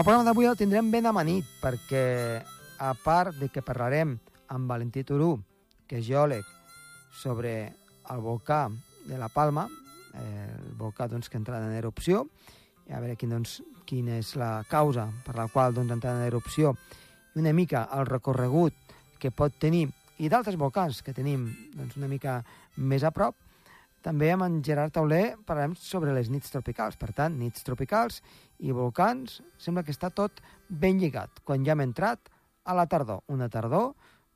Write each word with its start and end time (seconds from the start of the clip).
El 0.00 0.04
programa 0.04 0.24
d'avui 0.24 0.46
el 0.48 0.56
tindrem 0.56 0.86
ben 0.88 1.04
amanit, 1.04 1.44
perquè 1.60 2.40
a 2.80 2.94
part 2.96 3.34
de 3.36 3.50
que 3.52 3.60
parlarem 3.60 4.14
amb 4.48 4.70
Valentí 4.72 5.02
Turú, 5.04 5.34
que 5.84 5.98
és 5.98 6.06
geòleg, 6.06 6.46
sobre 7.12 7.50
el 8.08 8.22
volcà 8.24 8.62
de 9.04 9.18
la 9.20 9.28
Palma, 9.28 9.66
eh, 10.14 10.46
el 10.56 10.72
volcà 10.80 11.04
doncs, 11.04 11.28
que 11.28 11.36
ha 11.36 11.42
entrat 11.42 11.66
en 11.66 11.76
erupció, 11.76 12.22
i 12.88 12.96
a 12.96 13.02
veure 13.04 13.18
quin, 13.20 13.34
doncs, 13.36 13.58
quina 13.84 14.16
és 14.16 14.32
la 14.40 14.64
causa 14.70 15.04
per 15.26 15.36
la 15.36 15.50
qual 15.52 15.76
doncs, 15.76 15.92
ha 15.92 15.98
entrat 16.00 16.16
en 16.16 16.24
erupció, 16.30 16.72
i 17.36 17.44
una 17.44 17.52
mica 17.52 17.84
el 17.92 18.08
recorregut 18.08 18.96
que 19.20 19.28
pot 19.28 19.60
tenir, 19.60 19.84
i 20.16 20.32
d'altres 20.32 20.56
volcans 20.56 21.02
que 21.04 21.12
tenim 21.12 21.44
doncs, 21.76 22.00
una 22.00 22.08
mica 22.08 22.40
més 22.78 23.04
a 23.04 23.12
prop, 23.12 23.36
també 24.04 24.30
amb 24.32 24.46
en 24.46 24.60
Gerard 24.64 24.94
Tauler 24.96 25.36
parlarem 25.46 25.74
sobre 25.76 26.14
les 26.16 26.30
nits 26.32 26.52
tropicals. 26.52 26.96
Per 27.00 27.10
tant, 27.16 27.36
nits 27.36 27.64
tropicals 27.66 28.20
i 28.58 28.72
volcans, 28.76 29.40
sembla 29.60 29.84
que 29.84 29.94
està 29.94 30.10
tot 30.10 30.40
ben 30.68 31.00
lligat. 31.00 31.42
Quan 31.44 31.66
ja 31.66 31.76
hem 31.76 31.84
entrat 31.84 32.32
a 32.64 32.76
la 32.76 32.86
tardor, 32.88 33.24
una 33.28 33.48
tardor 33.52 33.92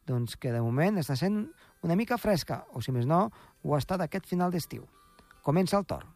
doncs, 0.06 0.36
que 0.36 0.52
de 0.52 0.60
moment 0.60 1.00
està 1.00 1.16
sent 1.16 1.46
una 1.84 1.96
mica 1.96 2.18
fresca, 2.20 2.64
o 2.72 2.82
si 2.84 2.92
més 2.92 3.08
no, 3.08 3.26
ho 3.64 3.74
ha 3.74 3.80
estat 3.80 4.04
aquest 4.04 4.28
final 4.28 4.52
d'estiu. 4.52 4.84
Comença 5.44 5.80
el 5.80 5.88
torn. 5.88 6.13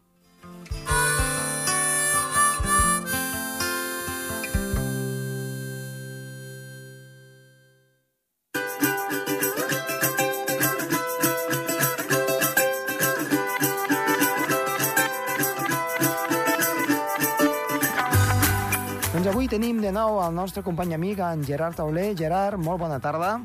Tenim 19.49 19.79
de 19.81 19.91
nou 19.91 20.19
el 20.21 20.33
nostre 20.35 20.61
company 20.65 20.93
amic, 20.93 21.19
en 21.23 21.43
Gerard 21.45 21.77
Tauler. 21.79 22.11
Gerard, 22.17 22.59
molt 22.61 22.79
bona 22.81 22.99
tarda. 23.01 23.35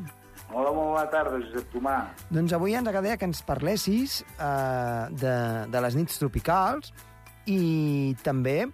Hola, 0.54 0.70
molt 0.70 0.92
bona 0.92 1.06
tarda, 1.10 1.38
Josep 1.42 1.70
Tomà. 1.72 1.96
Doncs 2.30 2.52
avui 2.54 2.74
ens 2.76 2.86
agradaria 2.88 3.16
que 3.18 3.26
ens 3.26 3.40
parlessis 3.46 4.20
eh, 4.36 5.06
de, 5.10 5.34
de 5.72 5.80
les 5.82 5.96
nits 5.98 6.18
tropicals 6.20 6.92
i 7.50 8.14
també 8.22 8.66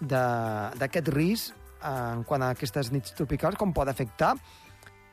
de- 0.00 0.72
d'aquest 0.80 1.08
risc 1.14 1.54
eh, 1.54 1.92
en 1.92 2.24
quant 2.28 2.42
a 2.44 2.50
aquestes 2.56 2.90
nits 2.92 3.14
tropicals, 3.16 3.56
com 3.56 3.72
pot 3.72 3.88
afectar, 3.88 4.34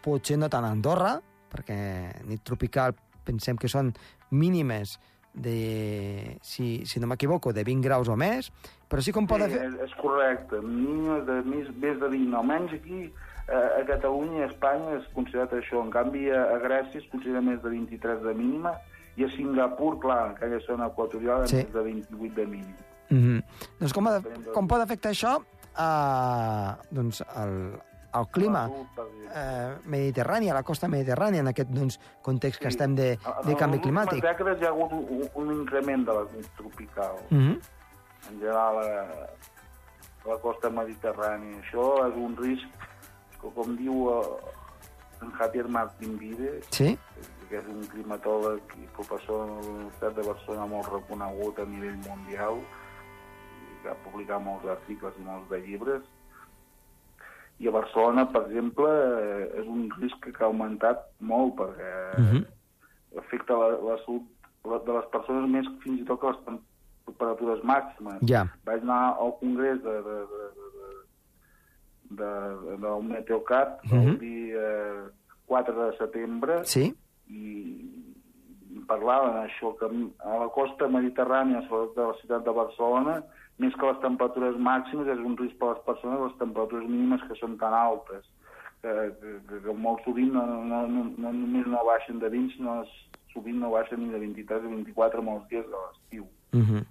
potser 0.04 0.40
no 0.42 0.50
tant 0.50 0.66
a 0.66 0.74
Andorra, 0.74 1.16
perquè 1.54 1.80
nit 2.28 2.44
tropical 2.46 2.98
pensem 3.26 3.58
que 3.58 3.70
són 3.70 3.94
mínimes 4.32 4.98
de, 5.34 6.36
si, 6.42 6.82
si 6.90 7.00
no 7.00 7.08
m'equivoco, 7.08 7.54
de 7.54 7.64
20 7.64 7.86
graus 7.86 8.10
o 8.10 8.18
més, 8.18 8.50
però 8.90 9.02
sí 9.02 9.12
com 9.12 9.28
Sí, 9.28 9.34
afectar... 9.34 9.66
és, 9.68 9.74
és 9.86 9.94
correcte. 10.02 10.60
Mínimes 10.62 11.26
de 11.28 11.42
més, 11.46 11.68
més 11.78 12.00
de 12.00 12.08
20, 12.10 12.36
almenys 12.36 12.74
aquí 12.74 13.02
eh, 13.48 13.82
a 13.82 13.84
Catalunya 13.88 14.40
i 14.40 14.44
a 14.44 14.48
Espanya 14.48 14.98
és 14.98 15.08
considerat 15.14 15.54
això. 15.54 15.84
En 15.84 15.92
canvi, 15.92 16.30
a, 16.32 16.58
Grècia 16.64 17.00
es 17.00 17.08
considera 17.12 17.42
més 17.42 17.62
de 17.62 17.70
23 17.70 18.24
de 18.24 18.34
mínima 18.34 18.74
i 19.18 19.26
a 19.26 19.30
Singapur, 19.30 20.00
clar, 20.00 20.22
en 20.30 20.36
aquella 20.38 20.60
zona 20.66 20.88
equatorial, 20.88 21.48
Sí. 21.48 21.56
més 21.58 21.74
de 21.74 21.82
28 21.84 22.36
de 22.36 22.46
mínim. 22.48 22.76
Mm 23.10 23.18
-hmm. 23.18 23.44
Doncs 23.80 23.94
com, 23.94 24.08
ha, 24.08 24.22
com 24.54 24.68
pot 24.68 24.82
afectar 24.82 25.12
això 25.12 25.40
a, 25.76 26.78
doncs, 26.92 27.24
el, 27.36 27.74
el 28.14 28.28
clima 28.32 28.70
La 28.70 29.04
eh, 29.36 29.76
mediterrani, 29.86 30.50
a 30.50 30.54
la 30.54 30.64
costa 30.64 30.88
mediterrània, 30.88 31.40
en 31.40 31.48
aquest 31.48 31.70
doncs, 31.70 32.00
context 32.22 32.60
que 32.62 32.70
Sí. 32.72 32.76
estem 32.78 32.96
de, 32.96 33.12
En 33.14 33.48
de 33.48 33.56
canvi 33.56 33.78
les 33.78 33.86
climàtic. 33.86 34.14
últimes 34.14 34.32
dècades 34.38 34.62
hi 34.62 34.66
ha 34.66 34.70
hagut 34.70 34.92
un, 34.94 35.30
un 35.36 35.52
increment 35.62 36.06
de 36.06 36.14
les 36.14 36.34
nits 36.34 36.50
tropicals. 36.58 37.22
Mm 37.32 37.38
-hmm. 37.40 37.60
En 38.28 38.40
general 38.40 38.78
a 38.84 39.30
la 40.28 40.38
costa 40.44 40.70
mediterrània. 40.70 41.62
Això 41.64 41.86
és 42.10 42.16
un 42.20 42.36
risc 42.38 42.68
que, 43.40 43.52
com 43.56 43.76
diu 43.80 44.10
eh, 44.12 45.24
en 45.24 45.32
Javier 45.40 45.68
Martín 45.68 46.18
Vide, 46.20 46.60
Sí? 46.76 46.98
que 47.50 47.58
és 47.58 47.66
un 47.72 47.82
climatòleg 47.90 48.62
i 48.78 48.86
professor 48.94 49.46
de 49.48 49.54
la 49.56 49.70
Universitat 49.72 50.14
de 50.20 50.24
Barcelona 50.28 50.68
molt 50.70 50.92
reconegut 50.94 51.58
a 51.60 51.66
nivell 51.66 51.98
mundial, 52.06 52.60
i 52.62 53.82
que 53.82 53.90
ha 53.90 53.96
publicat 54.04 54.44
molts 54.46 54.68
articles 54.70 55.16
i 55.18 55.26
molts 55.26 55.50
de 55.50 55.58
llibres. 55.66 56.04
I 57.60 57.68
a 57.68 57.72
Barcelona, 57.76 58.28
per 58.32 58.44
exemple, 58.46 58.88
eh, 58.88 59.60
és 59.64 59.68
un 59.68 59.90
risc 60.00 60.20
que 60.30 60.44
ha 60.44 60.48
augmentat 60.48 61.08
molt 61.20 61.56
perquè 61.58 62.20
Mhm. 62.20 62.46
afecta 63.18 63.58
la, 63.58 63.70
la 63.82 63.98
salut 64.06 64.24
de 64.86 64.94
les 64.94 65.06
persones 65.12 65.50
més 65.50 65.66
fins 65.82 66.02
i 66.02 66.06
tot 66.06 66.22
que 66.22 66.28
les 66.28 66.44
temperatures 67.10 67.64
màximes. 67.64 68.22
Ja. 68.30 68.46
Vaig 68.66 68.82
anar 68.86 69.16
al 69.20 69.34
congrés 69.42 69.82
de, 69.84 69.96
de, 70.08 70.18
de, 70.34 70.44
de, 70.58 70.70
de, 72.22 72.32
de, 72.66 72.78
del 72.86 73.04
Meteocat 73.10 73.84
Mhm. 73.84 74.08
el 74.08 74.20
dia 74.20 74.68
4 75.48 75.86
de 75.86 75.98
setembre 75.98 76.64
Sí? 76.66 76.94
i 77.30 78.06
parlaven 78.88 79.36
això, 79.44 79.76
que 79.78 79.86
a 79.86 80.38
la 80.40 80.48
costa 80.50 80.88
mediterrània, 80.88 81.62
sobretot 81.68 81.96
de 81.96 82.08
la 82.08 82.18
ciutat 82.22 82.46
de 82.46 82.52
Barcelona, 82.52 83.24
més 83.60 83.76
que 83.76 83.86
les 83.86 84.00
temperatures 84.02 84.56
màximes, 84.58 85.08
és 85.08 85.20
un 85.20 85.36
risc 85.38 85.58
per 85.60 85.68
a 85.70 85.74
les 85.74 85.84
persones 85.86 86.22
les 86.22 86.38
temperatures 86.40 86.88
mínimes 86.90 87.22
que 87.28 87.36
són 87.36 87.58
tan 87.58 87.74
altes, 87.74 88.26
que, 88.82 88.94
que, 89.20 89.60
que, 89.66 89.74
molt 89.74 90.02
sovint 90.06 90.32
no, 90.34 90.46
no, 90.46 90.88
no, 90.88 91.04
no 91.18 91.32
només 91.34 91.68
no 91.68 91.84
baixen 91.86 92.20
de 92.20 92.30
20, 92.30 92.56
sinó 92.56 92.86
sovint 93.34 93.60
no 93.60 93.72
baixen 93.72 94.00
ni 94.00 94.14
de 94.14 94.20
23 94.20 94.64
o 94.66 94.70
24 94.70 95.22
molts 95.22 95.50
dies 95.50 95.66
de 95.66 95.76
l'estiu. 95.84 96.26
Mm 96.54 96.64
-hmm. 96.66 96.86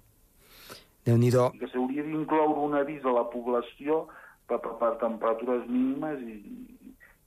Déu-n'hi-do. 1.09 1.49
I 1.55 1.59
que 1.59 1.67
s'hauria 1.73 2.03
d'incloure 2.03 2.59
un 2.69 2.75
avís 2.79 3.03
a 3.05 3.11
la 3.15 3.25
població 3.33 4.07
per, 4.47 4.59
per, 4.63 4.77
per 4.79 4.95
temperatures 5.01 5.67
mínimes 5.67 6.21
i, 6.21 6.37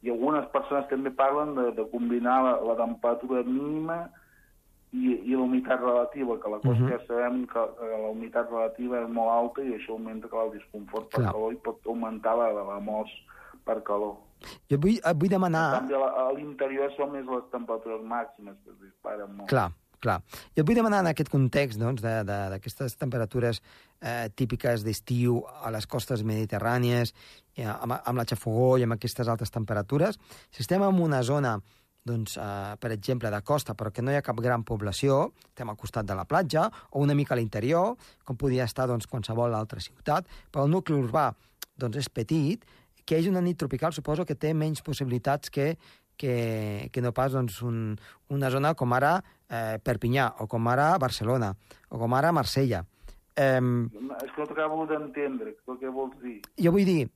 i 0.02 0.10
algunes 0.10 0.46
persones 0.54 0.88
també 0.90 1.10
parlen 1.10 1.54
de, 1.54 1.70
de 1.76 1.84
combinar 1.92 2.40
la, 2.42 2.56
la 2.72 2.74
temperatura 2.80 3.42
mínima 3.46 4.08
i, 4.92 5.12
i 5.24 5.32
la 5.34 5.40
humitat 5.46 5.80
relativa, 5.80 6.34
que 6.40 6.50
la 6.50 6.58
cosa 6.60 6.74
Mhm. 6.74 6.82
uh 6.84 6.88
-huh. 6.88 6.98
que 6.98 7.06
sabem 7.06 7.46
que, 7.46 7.60
que 7.78 7.86
la 8.02 8.08
humitat 8.10 8.50
relativa 8.50 9.00
és 9.02 9.08
molt 9.08 9.30
alta 9.30 9.62
i 9.62 9.72
això 9.74 9.92
augmenta 9.92 10.28
clar, 10.28 10.44
el 10.46 10.52
disconfort 10.58 11.08
per 11.10 11.20
Clar. 11.20 11.32
calor 11.32 11.52
i 11.52 11.56
pot 11.56 11.78
augmentar 11.86 12.36
la, 12.36 12.52
la 12.52 12.80
mort 12.80 13.08
per 13.64 13.82
calor. 13.82 14.16
Jo 14.70 14.76
vull, 14.76 14.98
vull 15.14 15.30
En 15.32 15.36
demanar... 15.38 15.72
canvi, 15.78 15.94
a 15.94 15.98
la- 15.98 16.14
a 16.28 16.32
l'interior 16.32 16.90
són 16.96 17.12
més 17.12 17.24
les 17.26 17.44
temperatures 17.52 18.02
màximes 18.02 18.56
que 18.64 18.70
es 18.70 18.80
disparen 18.82 19.30
molt. 19.36 19.48
Clar, 19.48 19.70
clar. 20.02 20.20
Jo 20.56 20.62
et 20.62 20.68
vull 20.68 20.78
demanar 20.78 21.02
en 21.04 21.10
aquest 21.12 21.30
context 21.32 21.80
doncs, 21.80 22.02
d'aquestes 22.02 22.96
temperatures 23.00 23.62
eh, 24.00 24.28
típiques 24.34 24.84
d'estiu 24.86 25.40
a 25.62 25.70
les 25.74 25.86
costes 25.86 26.24
mediterrànies, 26.26 27.14
eh, 27.56 27.68
amb, 27.68 27.98
amb 28.00 28.18
la 28.18 28.26
xafogó 28.28 28.74
i 28.78 28.86
amb 28.86 28.98
aquestes 28.98 29.30
altes 29.30 29.54
temperatures, 29.54 30.18
si 30.50 30.66
estem 30.66 30.82
en 30.82 31.00
una 31.02 31.22
zona 31.22 31.56
doncs, 32.04 32.36
eh, 32.36 32.74
per 32.82 32.90
exemple, 32.90 33.30
de 33.30 33.40
costa, 33.46 33.74
però 33.78 33.92
que 33.94 34.02
no 34.02 34.10
hi 34.10 34.18
ha 34.18 34.26
cap 34.26 34.40
gran 34.42 34.64
població, 34.66 35.32
estem 35.46 35.70
al 35.70 35.78
costat 35.78 36.06
de 36.06 36.16
la 36.18 36.26
platja, 36.26 36.66
o 36.90 37.00
una 37.00 37.14
mica 37.14 37.34
a 37.34 37.38
l'interior, 37.38 37.96
com 38.24 38.36
podria 38.36 38.66
estar 38.66 38.88
doncs, 38.90 39.06
qualsevol 39.06 39.54
altra 39.54 39.80
ciutat, 39.80 40.26
però 40.50 40.66
el 40.66 40.72
nucli 40.74 40.98
urbà 40.98 41.30
doncs, 41.78 42.00
és 42.02 42.10
petit, 42.10 42.66
que 43.04 43.16
hi 43.16 43.22
hagi 43.22 43.30
una 43.30 43.42
nit 43.42 43.58
tropical 43.58 43.94
suposo 43.94 44.26
que 44.26 44.34
té 44.38 44.52
menys 44.54 44.82
possibilitats 44.82 45.50
que, 45.50 45.76
que, 46.16 46.88
que 46.92 47.00
no 47.00 47.12
pas 47.12 47.32
doncs, 47.32 47.62
un, 47.62 47.96
una 48.30 48.50
zona 48.50 48.74
com 48.74 48.92
ara 48.92 49.22
eh, 49.50 49.78
Perpinyà, 49.82 50.34
o 50.40 50.46
com 50.46 50.68
ara 50.68 50.98
Barcelona, 50.98 51.54
o 51.90 51.98
com 51.98 52.14
ara 52.14 52.32
Marsella. 52.32 52.84
Eh, 53.36 53.60
És 53.60 54.30
que 54.34 54.40
no 54.40 54.46
t'acabo 54.46 54.86
d'entendre 54.86 55.54
què, 55.56 55.78
què 55.80 55.88
vols 55.90 56.16
dir. 56.20 56.40
jo 56.60 56.70
vull 56.72 56.84
dir, 56.84 57.08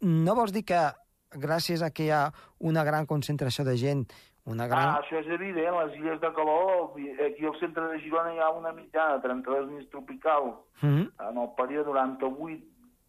no 0.00 0.34
vols 0.34 0.52
dir 0.52 0.64
que 0.64 0.80
gràcies 1.36 1.82
a 1.82 1.90
que 1.90 2.04
hi 2.04 2.10
ha 2.10 2.32
una 2.58 2.82
gran 2.84 3.06
concentració 3.06 3.64
de 3.64 3.76
gent, 3.76 4.06
una 4.46 4.66
gran... 4.66 4.88
Ah, 4.88 5.00
això 5.02 5.20
és 5.20 5.28
evident, 5.28 5.76
les 5.76 5.94
illes 6.00 6.20
de 6.20 6.30
calor, 6.34 6.96
aquí 7.26 7.44
al 7.46 7.58
centre 7.60 7.84
de 7.92 8.00
Girona 8.00 8.32
hi 8.34 8.38
ha 8.40 8.50
una 8.50 8.72
mitjana 8.72 9.16
de 9.18 9.22
32 9.28 9.70
nits 9.70 9.90
tropicals 9.90 10.56
Mm 10.82 10.88
-hmm. 10.88 11.28
en 11.28 11.36
el 11.36 11.48
període 11.58 11.90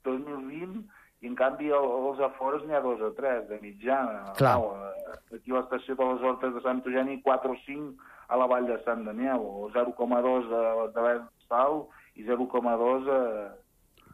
98-2020 0.04 0.84
i 1.22 1.28
en 1.28 1.36
canvi 1.36 1.70
al- 1.72 1.92
als 2.10 2.20
afores 2.20 2.64
n'hi 2.66 2.74
ha 2.74 2.82
dos 2.82 3.00
o 3.02 3.12
tres 3.14 3.48
de 3.50 3.60
mitjana. 3.62 4.34
Clar. 4.38 4.58
No, 4.58 4.74
eh, 4.88 5.36
aquí 5.38 5.52
a 5.52 5.60
l'estació 5.60 5.96
de 5.96 6.06
les 6.14 6.22
Hortes 6.24 6.54
de 6.56 6.62
Sant 6.62 6.82
Eugeni 6.86 7.22
4 7.22 7.52
o 7.52 7.56
5 7.66 7.94
a 8.28 8.38
la 8.38 8.48
vall 8.48 8.66
de 8.66 8.80
Sant 8.84 9.04
Daniel, 9.06 9.38
o 9.40 9.70
0,2 9.74 10.50
a 10.52 10.88
de 10.88 11.22
Sal 11.48 11.84
i 12.16 12.24
0,2 12.26 13.08
a, 13.10 13.54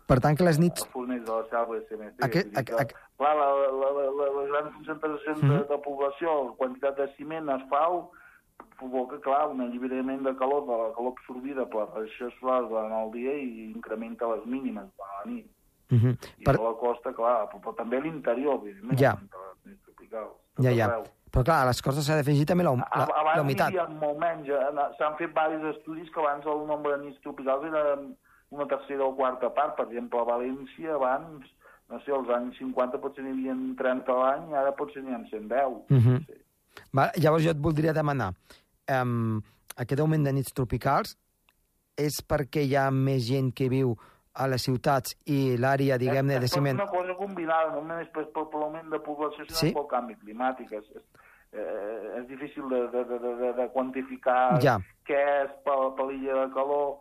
Per 0.07 0.19
tant, 0.23 0.37
que 0.37 0.43
les 0.43 0.57
nits... 0.59 0.83
a 0.83 0.87
Fornells 0.91 1.25
de 1.25 1.31
la 1.31 1.43
Selva 1.49 1.77
i 1.77 1.81
CMC. 1.89 2.21
Aquest- 2.23 2.53
que, 2.65 2.93
Clar, 3.17 3.33
la, 3.35 3.47
la, 3.55 3.89
la, 3.91 4.03
la, 4.19 4.27
les 4.41 4.49
grans 4.51 4.73
concentracions 4.75 5.41
de, 5.41 5.47
Mhm. 5.47 5.67
de 5.67 5.77
població, 5.83 6.35
la 6.45 6.51
quantitat 6.55 6.95
de 6.97 7.07
ciment, 7.17 7.49
asfalt, 7.49 8.05
provoca, 8.77 9.19
clar, 9.19 9.47
un 9.49 9.61
alliberament 9.61 10.21
de 10.23 10.35
calor, 10.37 10.61
de 10.65 10.77
la 10.77 10.93
calor 10.95 11.13
absorbida 11.17 11.65
per 11.65 11.79
la 11.79 11.85
radiació 11.95 12.29
solar 12.39 12.61
durant 12.69 12.91
el 12.93 13.11
dia 13.11 13.33
i 13.33 13.71
incrementa 13.75 14.27
les 14.35 14.45
mínimes 14.45 14.85
durant 14.95 15.25
la 15.25 15.31
nit. 15.31 15.47
Mm 15.89 15.97
-hmm. 15.97 16.17
I 16.39 16.43
per... 16.43 16.55
a 16.59 16.63
la 16.63 16.73
costa, 16.79 17.13
clar, 17.13 17.47
però, 17.49 17.59
però 17.61 17.75
també 17.75 17.97
a 17.97 18.01
l'interior, 18.01 18.59
evidentment, 18.61 18.99
Ja. 18.99 19.13
tot 19.15 20.63
Ja, 20.63 20.71
ja. 20.71 20.85
arreu. 20.85 21.03
Però 21.31 21.43
clar, 21.43 21.61
a 21.63 21.65
les 21.65 21.81
costes 21.81 22.05
s'ha 22.05 22.15
d'afegir 22.15 22.45
també 22.45 22.63
la, 22.63 22.71
la, 22.71 23.03
Abans 23.03 23.35
la 23.35 23.41
humitat. 23.41 23.67
havia 23.67 23.87
molt 23.87 24.17
menys. 24.17 24.47
eh, 24.47 24.93
S'han 24.97 25.17
fet 25.17 25.29
diversos 25.29 25.75
estudis 25.77 26.09
que 26.11 26.19
abans 26.19 26.45
el 26.45 26.65
nombre 26.67 26.97
de 26.97 27.03
nits 27.05 27.21
tropicals 27.21 27.65
era 27.65 27.97
una 28.49 28.65
tercera 28.65 29.03
o 29.03 29.15
quarta 29.15 29.49
part. 29.53 29.75
Per 29.75 29.85
exemple, 29.85 30.19
a 30.19 30.23
València 30.23 30.95
abans 30.95 31.45
no 31.89 31.99
sé, 32.01 32.11
als 32.11 32.29
anys 32.29 32.57
50 32.57 32.97
potser 32.99 33.23
n'hi 33.23 33.31
havia 33.31 33.55
30 33.77 34.11
a 34.11 34.15
l'any 34.19 34.49
i 34.51 34.55
ara 34.55 34.71
potser 34.75 35.03
n'hi 35.03 35.13
ha 35.13 35.19
110. 35.29 35.85
Mhm. 35.89 36.13
no 36.13 36.19
sé. 36.19 36.37
Va, 36.93 37.11
llavors 37.15 37.43
jo 37.43 37.51
et 37.51 37.57
voldria 37.61 37.93
demanar, 37.93 38.33
um, 39.01 39.41
aquest 39.77 39.99
augment 39.99 40.23
de 40.25 40.33
nits 40.33 40.53
tropicals 40.53 41.15
és 41.97 42.21
perquè 42.27 42.61
hi 42.65 42.75
ha 42.75 42.91
més 42.91 43.27
gent 43.27 43.53
que 43.53 43.69
viu 43.69 43.95
a 44.37 44.47
les 44.47 44.63
ciutats 44.67 45.15
i 45.25 45.55
l'àrea, 45.57 45.97
diguem-ne, 45.97 46.35
és, 46.37 46.39
de 46.39 46.45
és 46.49 46.53
ciment... 46.53 46.77
una 46.79 46.89
cosa 46.91 47.15
combinada, 47.17 47.71
no 47.73 47.81
només 47.81 48.09
per, 48.13 48.25
per, 48.35 48.45
l'augment 48.53 48.89
de 48.93 48.99
població, 49.05 49.45
sinó 49.47 49.59
Sí. 49.59 49.71
pel 49.73 49.87
canvi 49.91 50.15
climàtic. 50.21 50.71
És, 50.77 50.89
és, 50.95 51.03
eh, 51.53 52.19
és 52.19 52.27
difícil 52.29 52.67
de, 52.69 52.83
de, 52.93 53.03
de, 53.09 53.19
de, 53.41 53.53
de 53.61 53.67
quantificar 53.73 54.59
Ja. 54.63 54.77
què 55.07 55.21
és 55.45 55.51
per, 55.65 55.77
per 55.97 56.05
l'illa 56.11 56.45
de 56.45 56.53
calor 56.53 56.99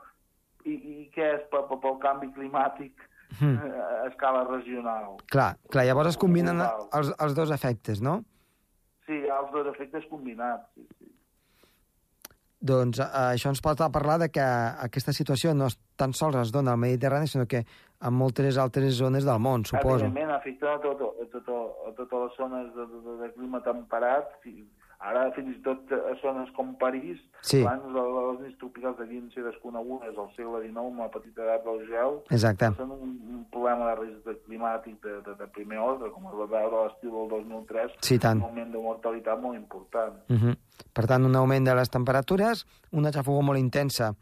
i, 0.65 0.73
i 0.75 1.11
què 1.15 1.27
és 1.37 1.45
per, 1.53 1.67
per, 1.69 1.79
pel 1.85 1.99
canvi 2.01 2.33
climàtic 2.33 2.93
Mm. 3.41 3.57
eh, 3.59 3.79
a 3.83 4.07
escala 4.07 4.45
regional. 4.47 5.17
Clar, 5.35 5.57
clar, 5.69 5.83
llavors 5.85 6.13
es 6.13 6.17
combinen 6.17 6.61
els, 6.63 7.09
els 7.19 7.35
dos 7.35 7.51
efectes, 7.51 7.99
no? 8.01 8.21
Sí, 9.05 9.17
els 9.19 9.51
dos 9.53 9.67
efectes 9.73 10.07
combinats. 10.09 10.63
Sí, 10.77 10.87
sí. 11.01 11.11
Doncs 12.67 12.99
eh, 13.01 13.09
això 13.33 13.53
ens 13.53 13.61
pot 13.65 13.79
parlar 13.95 14.19
de 14.25 14.29
que 14.35 14.43
aquesta 14.87 15.13
situació 15.17 15.55
no 15.55 15.69
tan 15.97 16.13
sols 16.13 16.37
es 16.43 16.53
dona 16.53 16.73
al 16.75 16.79
Mediterrani, 16.83 17.29
sinó 17.31 17.47
que 17.47 17.65
en 18.03 18.13
moltes 18.15 18.59
altres 18.59 18.95
zones 18.99 19.25
del 19.25 19.39
món, 19.41 19.65
suposo. 19.65 20.05
Evidentment, 20.05 20.31
afecta 20.35 20.75
a, 20.75 20.81
tot, 20.81 21.01
a, 21.01 21.29
tot, 21.33 21.47
a 21.89 21.93
totes 21.97 22.19
les 22.27 22.37
zones 22.37 22.75
de, 22.75 22.87
de, 22.97 23.15
de 23.23 23.31
clima 23.37 23.63
temperat, 23.65 24.35
ara 25.07 25.27
fins 25.37 25.53
i 25.53 25.63
tot 25.65 25.91
a 25.93 26.15
zones 26.23 26.51
com 26.57 26.75
París, 26.81 27.19
Sí. 27.47 27.61
abans 27.63 27.85
de 27.95 28.03
les 28.03 28.39
nits 28.43 28.59
tropicals 28.59 28.97
devien 28.99 29.29
ser 29.31 29.45
desconegudes 29.45 30.17
al 30.19 30.31
segle 30.35 30.63
XIX 30.65 30.81
amb 30.83 30.99
la 31.05 31.09
petita 31.15 31.45
edat 31.45 31.65
del 31.65 31.83
gel, 31.87 32.17
Exacte. 32.35 32.71
són 32.79 32.91
un, 32.97 33.13
un 33.37 33.45
problema 33.53 33.91
de 33.93 33.97
risc 34.01 34.25
de 34.27 34.35
climàtic 34.49 34.97
de, 35.05 35.21
de, 35.29 35.35
de 35.39 35.47
primer 35.55 35.79
ordre, 35.79 36.11
com 36.11 36.27
es 36.27 36.35
va 36.41 36.47
veure 36.57 36.81
a 36.81 36.85
l'estiu 36.89 37.13
del 37.13 37.29
2003, 37.47 37.93
Sí, 38.03 38.19
tant. 38.19 38.41
un 38.43 38.49
augment 38.49 38.73
de 38.73 38.83
mortalitat 38.83 39.41
molt 39.41 39.57
important. 39.61 40.17
Uh 40.29 40.37
-huh. 40.43 40.57
Per 40.97 41.05
tant, 41.09 41.27
un 41.29 41.37
augment 41.37 41.67
de 41.69 41.75
les 41.77 41.93
temperatures, 41.93 42.65
una 42.97 43.13
xafogó 43.13 43.43
molt 43.45 43.61
intensa 43.61 44.15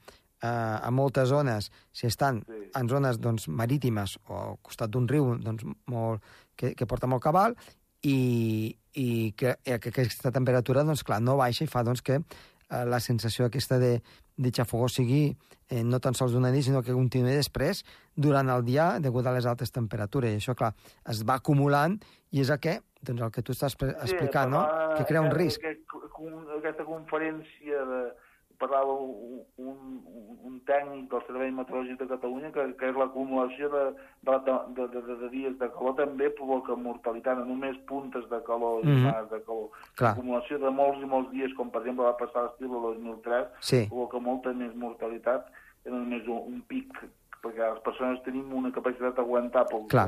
eh, 0.42 0.48
a 0.48 0.90
moltes 0.90 1.30
zones, 1.30 1.70
si 1.94 2.08
estan 2.10 2.42
Sí. 2.48 2.64
en 2.74 2.88
zones 2.90 3.20
doncs, 3.22 3.46
marítimes 3.48 4.18
o 4.26 4.40
al 4.40 4.58
costat 4.62 4.90
d'un 4.90 5.06
riu 5.08 5.36
doncs, 5.38 5.62
molt, 5.86 6.22
que, 6.56 6.74
que 6.74 6.86
porta 6.90 7.06
molt 7.06 7.22
cabal, 7.22 7.54
i, 8.04 8.76
i 8.92 9.32
que, 9.36 9.54
que 9.64 9.90
aquesta 9.90 10.32
temperatura, 10.34 10.84
doncs, 10.84 11.04
clar, 11.06 11.22
no 11.22 11.38
baixa 11.40 11.64
i 11.64 11.70
fa 11.70 11.82
doncs, 11.86 12.02
que 12.02 12.18
eh, 12.20 12.84
la 12.84 13.00
sensació 13.00 13.46
aquesta 13.46 13.78
de, 13.78 14.02
de 14.36 14.50
xafogó 14.52 14.90
sigui 14.92 15.36
eh, 15.70 15.82
no 15.84 16.00
tan 16.00 16.14
sols 16.18 16.34
d'una 16.34 16.50
nit, 16.52 16.66
sinó 16.66 16.82
que 16.82 16.92
continuï 16.92 17.38
després 17.38 17.84
durant 18.14 18.50
el 18.52 18.64
dia 18.66 18.98
degut 19.00 19.26
a 19.26 19.32
les 19.32 19.46
altes 19.46 19.72
temperatures. 19.72 20.34
I 20.34 20.42
això, 20.42 20.56
clar, 20.58 20.74
es 21.08 21.22
va 21.24 21.38
acumulant 21.40 21.96
i 22.34 22.42
és 22.44 22.50
el 22.50 22.60
que, 22.60 22.80
doncs, 23.00 23.22
el 23.22 23.32
que 23.32 23.42
tu 23.46 23.54
estàs 23.56 23.78
explicant, 23.78 24.50
no? 24.52 24.64
parlava 24.66 24.98
Que 24.98 25.08
crea 25.08 25.22
un 25.24 25.32
risc. 25.32 25.64
Un, 25.64 26.03
aquesta 26.58 26.84
conferència 26.84 27.84
de, 27.88 28.02
parlava 28.58 28.92
un, 28.94 29.40
un, 29.58 29.78
un 30.46 30.58
tècnic 30.68 31.08
del 31.10 31.22
Servei 31.26 31.50
Meteorològic 31.50 31.98
de 31.98 32.06
Catalunya 32.12 32.52
que, 32.54 32.66
que 32.78 32.86
és 32.92 32.96
l'acumulació 33.00 33.68
de, 33.72 33.82
de, 34.28 34.36
de, 34.46 34.54
de, 34.76 34.86
de, 34.94 35.16
de 35.24 35.30
dies 35.32 35.56
de 35.58 35.68
calor 35.74 35.96
també 35.98 36.28
provoca 36.38 36.76
mortalitat, 36.78 37.40
no 37.42 37.48
només 37.50 37.76
puntes 37.90 38.28
de 38.30 38.38
calor 38.46 38.84
i 38.86 38.92
mm 38.92 39.26
de 39.32 39.40
calor. 39.48 39.68
L'acumulació 40.00 40.60
de 40.62 40.70
molts 40.70 41.02
i 41.02 41.10
molts 41.10 41.32
dies, 41.34 41.52
com 41.58 41.70
per 41.74 41.82
exemple 41.82 42.06
va 42.06 42.14
passar 42.20 42.46
l'estiu 42.46 42.70
del 42.70 42.86
2003, 43.02 43.50
Sí. 43.60 43.82
provoca 43.90 44.20
molta 44.22 44.52
més 44.54 44.72
mortalitat 44.74 45.50
que 45.82 45.90
no 45.90 45.98
només 46.04 46.22
un, 46.30 46.40
un 46.54 46.62
pic, 46.70 46.94
perquè 47.42 47.58
les 47.74 47.82
persones 47.84 48.22
tenim 48.24 48.54
una 48.56 48.70
capacitat 48.72 49.18
d'aguantar, 49.18 49.66
però 49.68 49.82
Clar. 49.90 50.06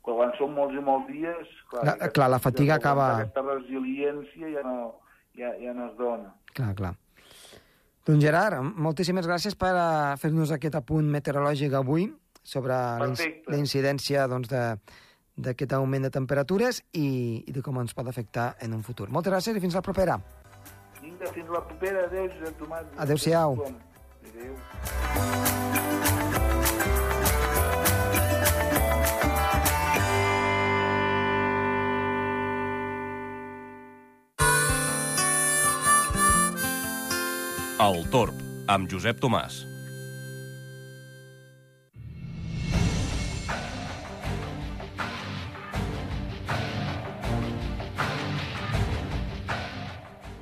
quan, 0.00 0.16
quan 0.16 0.30
són 0.38 0.54
molts 0.54 0.78
i 0.78 0.80
molts 0.80 1.10
dies... 1.10 1.50
Clar, 1.74 1.84
La- 1.90 2.08
clar, 2.14 2.30
la 2.30 2.38
fatiga 2.38 2.78
acaba- 2.78 3.16
Aquesta 3.18 3.42
resiliència 3.50 4.54
ja 4.54 4.62
no, 4.64 4.78
ja, 5.36 5.52
ja 5.60 5.72
no 5.74 5.86
es 5.90 5.96
dona. 5.98 6.34
Clar, 6.54 6.74
clar. 6.74 6.94
Doncs 8.06 8.24
Gerard, 8.24 8.62
moltíssimes 8.80 9.26
gràcies 9.28 9.54
per 9.54 9.74
a 9.76 10.16
fer-nos 10.18 10.50
aquest 10.56 10.74
apunt 10.74 11.06
meteorològic 11.12 11.74
avui 11.76 12.08
sobre 12.42 12.74
la 12.74 13.58
incidència 13.60 14.26
doncs, 14.26 14.48
de- 14.48 14.78
d'aquest 15.40 15.72
augment 15.72 16.02
de 16.04 16.10
temperatures 16.10 16.82
i, 16.92 17.44
i 17.46 17.52
de 17.52 17.62
com 17.62 17.78
ens 17.80 17.94
pot 17.94 18.08
afectar 18.08 18.56
en 18.60 18.74
un 18.74 18.82
futur. 18.82 19.08
Moltes 19.10 19.32
gràcies 19.32 19.56
i 19.56 19.60
fins 19.60 19.74
la 19.78 19.82
propera. 19.82 20.18
Vinga, 21.00 21.30
fins 21.32 21.48
la 21.48 21.62
propera. 21.64 22.04
Adéu, 22.08 22.26
Josep 22.34 22.58
Tomàs. 22.60 22.90
Adéu-siau. 22.98 23.56
Adéu. 24.26 25.49
El 37.80 38.02
Torb, 38.12 38.36
amb 38.68 38.90
Josep 38.92 39.16
Tomàs. 39.22 39.54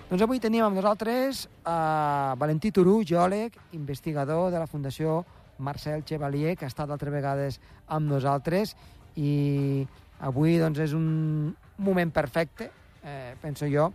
Doncs 0.08 0.24
avui 0.26 0.42
tenim 0.42 0.66
amb 0.66 0.74
nosaltres 0.74 1.44
a 1.62 2.34
Valentí 2.42 2.74
Turú, 2.74 3.04
geòleg, 3.06 3.54
investigador 3.78 4.50
de 4.50 4.58
la 4.58 4.66
Fundació 4.66 5.20
Marcel 5.62 6.02
Chevalier, 6.02 6.56
que 6.58 6.66
ha 6.66 6.74
estat 6.74 6.90
altres 6.90 7.14
vegades 7.14 7.62
amb 7.86 8.10
nosaltres 8.10 8.74
i 9.14 9.86
avui 10.26 10.58
doncs, 10.58 10.82
és 10.90 10.98
un 10.98 11.54
moment 11.78 12.10
perfecte, 12.10 12.72
eh, 13.06 13.36
penso 13.38 13.70
jo, 13.70 13.92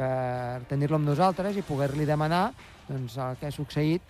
per 0.00 0.64
tenir-lo 0.70 0.96
amb 0.96 1.08
nosaltres 1.10 1.58
i 1.60 1.64
poder-li 1.66 2.06
demanar 2.08 2.50
doncs, 2.88 3.18
el 3.20 3.36
que 3.40 3.48
ha 3.50 3.52
succeït 3.54 4.02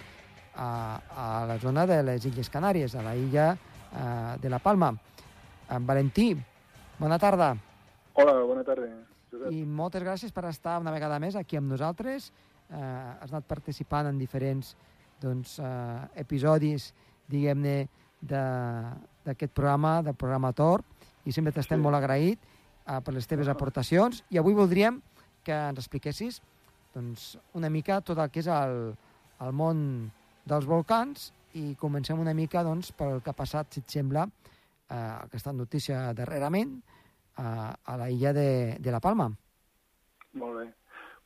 a, 0.55 0.69
a 1.11 1.27
la 1.49 1.57
zona 1.63 1.87
de 1.89 1.99
les 2.07 2.25
Illes 2.29 2.51
Canàries, 2.53 2.95
a 2.95 3.03
la 3.03 3.17
illa 3.19 3.49
eh, 3.57 4.37
de 4.41 4.51
la 4.53 4.61
Palma. 4.63 4.93
En 5.71 5.87
Valentí, 5.87 6.31
bona 6.99 7.19
tarda. 7.19 7.53
Hola, 8.15 8.37
bona 8.47 8.63
tarda. 8.67 8.87
Josep. 9.31 9.51
I 9.55 9.65
moltes 9.67 10.03
gràcies 10.03 10.33
per 10.35 10.47
estar 10.51 10.79
una 10.83 10.91
vegada 10.95 11.19
més 11.23 11.37
aquí 11.39 11.59
amb 11.59 11.71
nosaltres. 11.71 12.31
Eh, 12.71 12.79
has 12.81 13.31
anat 13.33 13.47
participant 13.51 14.07
en 14.11 14.19
diferents 14.19 14.75
doncs, 15.23 15.59
eh, 15.59 16.23
episodis, 16.23 16.93
diguem-ne, 17.31 17.77
de- 18.21 18.95
d'aquest 19.25 19.53
programa, 19.55 20.01
del 20.03 20.15
programa 20.15 20.53
Tor, 20.53 20.83
i 21.25 21.33
sempre 21.33 21.53
t'estem 21.53 21.79
Sí. 21.79 21.83
molt 21.83 21.97
agraït 21.99 22.39
eh, 22.87 23.01
per 23.05 23.15
les 23.15 23.27
teves 23.27 23.49
aportacions. 23.49 24.25
I 24.31 24.39
avui 24.39 24.55
voldríem 24.55 25.01
que 25.45 25.57
ens 25.71 25.83
expliquessis 25.83 26.41
doncs, 26.95 27.37
una 27.59 27.71
mica 27.71 28.01
tot 28.01 28.19
el 28.19 28.31
que 28.31 28.43
és 28.43 28.49
el, 28.51 28.95
el 29.45 29.53
món 29.57 29.83
dels 30.49 30.67
volcans 30.67 31.31
i 31.59 31.75
comencem 31.79 32.19
una 32.21 32.35
mica 32.35 32.63
doncs, 32.67 32.93
pel 32.95 33.21
que 33.23 33.33
ha 33.33 33.37
passat, 33.37 33.71
si 33.73 33.83
et 33.83 33.99
sembla, 33.99 34.27
eh, 34.91 35.15
aquesta 35.27 35.53
notícia 35.53 36.11
darrerament, 36.15 36.77
a, 37.41 37.75
a 37.85 37.97
la 37.97 38.11
illa 38.11 38.33
de, 38.37 38.77
de 38.79 38.93
la 38.93 39.01
Palma. 39.01 39.31
Molt 40.35 40.59
bé. 40.59 40.67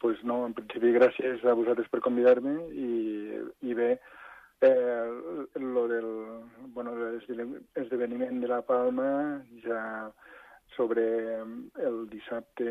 pues 0.05 0.19
no, 0.23 0.43
en 0.45 0.53
principi 0.53 0.91
gràcies 0.93 1.41
a 1.49 1.55
vosaltres 1.57 1.87
per 1.89 2.03
convidar-me 2.05 2.51
i, 2.77 2.89
i 3.65 3.73
bé, 3.73 3.95
eh, 4.61 5.07
lo 5.57 5.85
del 5.89 6.09
bueno, 6.77 6.93
l'esdeveniment 6.99 8.43
de 8.43 8.51
la 8.51 8.61
Palma 8.69 9.07
ja 9.65 9.81
sobre 10.77 11.05
el 11.83 12.09
dissabte 12.11 12.67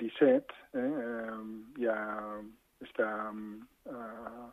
17 0.00 0.54
eh, 0.74 0.80
eh, 0.80 1.36
ja 1.82 1.96
està 2.84 3.08
eh, 3.30 4.44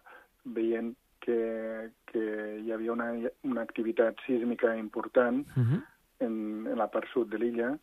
veient 0.57 0.93
que, 1.25 1.89
que 2.11 2.23
hi 2.61 2.71
havia 2.73 2.93
una, 2.93 3.09
una 3.43 3.65
activitat 3.65 4.21
sísmica 4.27 4.75
important 4.77 5.45
Uh 5.57 5.63
-huh. 5.63 5.81
en, 6.19 6.67
en 6.71 6.77
la 6.77 6.87
part 6.87 7.07
sud 7.13 7.29
de 7.29 7.37
l'illa 7.37 7.77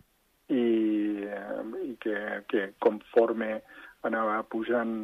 i, 0.48 1.24
eh, 1.26 1.62
i 1.90 1.96
que, 2.00 2.44
que 2.48 2.72
conforme 2.78 3.62
anava 4.02 4.42
pujant 4.42 4.94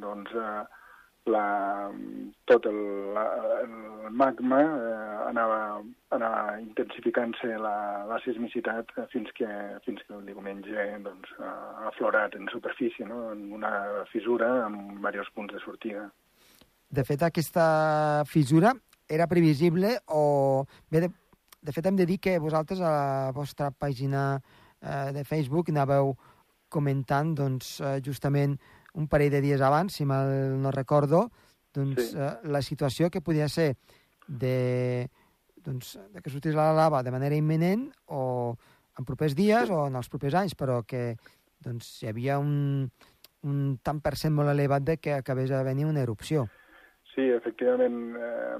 doncs, 0.00 0.30
eh, 0.34 0.64
la, 1.26 1.90
tot 2.44 2.66
el, 2.68 2.80
el 3.16 4.10
magma 4.12 4.60
eh, 4.60 5.28
anava, 5.30 5.58
anava 6.14 6.58
intensificant-se 6.60 7.56
la, 7.60 7.76
la 8.08 8.18
sismicitat 8.24 8.92
fins 9.12 9.32
que, 9.38 9.48
fins 9.86 10.02
que 10.04 10.14
el 10.16 10.26
diumenge 10.28 10.86
doncs, 11.06 11.32
ha 11.40 11.88
aflorat 11.88 12.36
en 12.38 12.50
superfície, 12.52 13.06
no? 13.08 13.30
en 13.32 13.48
una 13.56 13.72
fissura 14.12 14.50
amb 14.66 14.98
diversos 14.98 15.32
punts 15.34 15.56
de 15.56 15.62
sortida. 15.64 16.08
De 16.94 17.04
fet, 17.08 17.24
aquesta 17.24 18.24
fissura 18.30 18.74
era 19.08 19.26
previsible 19.26 19.96
o... 20.12 20.66
Bé, 20.90 21.06
de, 21.06 21.10
de 21.64 21.72
fet, 21.72 21.88
hem 21.88 21.96
de 21.96 22.06
dir 22.06 22.20
que 22.20 22.38
vosaltres 22.38 22.80
a 22.80 22.92
la 22.92 23.32
vostra 23.34 23.72
pàgina 23.72 24.34
eh, 24.36 25.10
de 25.16 25.24
Facebook 25.24 25.72
anàveu 25.72 26.14
comentant 26.74 27.34
doncs, 27.38 27.78
eh, 27.80 27.98
justament 28.04 28.58
un 28.94 29.08
parell 29.08 29.30
de 29.32 29.40
dies 29.42 29.60
abans, 29.60 29.92
si 29.92 30.04
mal 30.06 30.28
no 30.62 30.70
recordo, 30.70 31.30
doncs, 31.74 32.10
Sí. 32.12 32.16
eh, 32.18 32.38
la 32.44 32.62
situació 32.62 33.10
que 33.10 33.20
podia 33.20 33.48
ser 33.48 33.76
de 34.28 35.08
doncs, 35.64 35.98
de 36.12 36.20
que 36.20 36.30
sortís 36.30 36.54
la 36.54 36.72
lava 36.72 37.02
de 37.02 37.10
manera 37.10 37.34
imminent 37.34 37.90
o 38.06 38.54
en 38.98 39.04
propers 39.04 39.34
dies 39.34 39.70
o 39.70 39.86
en 39.88 39.96
els 39.96 40.08
propers 40.12 40.34
anys, 40.34 40.54
però 40.54 40.82
que 40.86 41.16
doncs, 41.64 42.02
hi 42.02 42.08
havia 42.08 42.38
un, 42.38 42.90
un 43.42 43.78
tant 43.82 44.00
per 44.04 44.14
cent 44.20 44.34
molt 44.34 44.50
elevat 44.52 44.84
de 44.84 44.98
que 44.98 45.14
acabés 45.14 45.50
de 45.50 45.62
venir 45.64 45.86
una 45.86 46.02
erupció. 46.02 46.48
Sí, 47.14 47.22
efectivament. 47.30 48.14
Eh, 48.16 48.58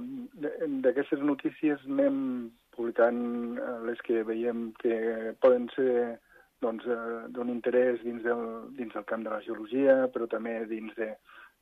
D'aquestes 0.84 1.20
notícies 1.20 1.80
anem 1.86 2.50
publicant 2.74 3.58
eh, 3.58 3.78
les 3.86 4.00
que 4.02 4.22
veiem 4.26 4.72
que 4.80 5.34
poden 5.42 5.68
ser 5.76 6.20
doncs, 6.62 6.86
eh, 6.86 7.24
d'un 7.34 7.50
interès 7.52 8.02
dins 8.04 8.22
del, 8.22 8.44
dins 8.78 8.92
del 8.94 9.06
camp 9.08 9.24
de 9.24 9.32
la 9.32 9.42
geologia, 9.46 10.04
però 10.12 10.28
també 10.30 10.60
dins 10.70 10.94
de, 10.98 11.10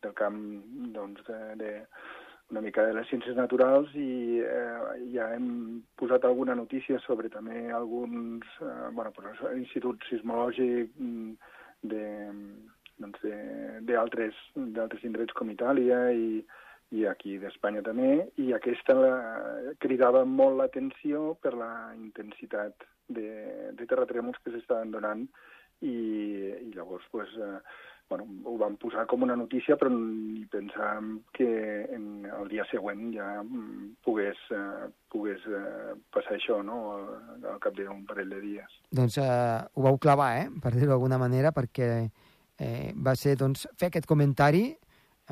del 0.03 0.15
camp 0.19 0.39
doncs, 0.97 1.23
de, 1.29 1.41
de, 1.63 1.73
una 2.53 2.61
mica 2.61 2.85
de 2.87 2.93
les 2.99 3.09
ciències 3.09 3.37
naturals 3.39 3.93
i 3.97 4.43
eh, 4.45 4.97
ja 5.15 5.31
hem 5.33 5.81
posat 5.97 6.27
alguna 6.29 6.57
notícia 6.59 7.01
sobre 7.07 7.31
també 7.33 7.71
alguns 7.73 8.45
eh, 8.61 8.91
bueno, 8.93 9.13
pues, 9.17 9.41
instituts 9.57 10.11
sismològics 10.13 10.93
mm, 11.01 11.33
de 11.93 12.05
doncs 13.03 13.25
d'altres 13.89 14.37
d'altres 14.55 15.07
indrets 15.09 15.35
com 15.35 15.51
Itàlia 15.51 16.05
i, 16.13 16.43
i 16.93 17.07
aquí 17.09 17.39
d'Espanya 17.41 17.83
també, 17.87 18.29
i 18.39 18.53
aquesta 18.53 18.95
la, 18.99 19.15
cridava 19.81 20.27
molt 20.29 20.61
l'atenció 20.61 21.33
per 21.43 21.55
la 21.57 21.73
intensitat 21.97 22.85
de, 23.09 23.73
de 23.79 23.89
terratrèmols 23.89 24.39
que 24.43 24.53
s'estaven 24.55 24.93
donant 24.95 25.25
i, 25.83 25.97
i 26.63 26.71
llavors 26.75 27.07
pues, 27.11 27.33
eh, 27.39 27.59
bueno, 28.13 28.27
ho 28.45 28.57
vam 28.61 28.77
posar 28.77 29.07
com 29.09 29.25
una 29.25 29.37
notícia, 29.39 29.77
però 29.81 29.91
ni 29.93 30.45
pensàvem 30.53 31.15
que 31.33 31.49
en 31.97 32.27
el 32.29 32.51
dia 32.51 32.67
següent 32.71 33.07
ja 33.15 33.29
mm, 33.41 33.89
pogués, 34.05 34.39
eh, 34.53 34.91
pogués 35.13 35.47
eh, 35.49 35.95
passar 36.13 36.37
això, 36.37 36.61
no?, 36.67 36.79
al, 36.99 37.07
al 37.55 37.63
cap 37.63 37.77
d'un 37.79 38.05
parell 38.09 38.35
de 38.35 38.43
dies. 38.45 38.79
Doncs 38.93 39.19
eh, 39.23 39.27
ho 39.73 39.87
vau 39.89 39.99
clavar, 40.03 40.33
eh?, 40.43 40.51
per 40.63 40.75
dir-ho 40.77 40.93
d'alguna 40.93 41.21
manera, 41.23 41.55
perquè 41.57 41.89
eh, 42.03 42.93
va 42.93 43.17
ser, 43.17 43.39
doncs, 43.41 43.65
fer 43.81 43.89
aquest 43.89 44.09
comentari, 44.11 44.67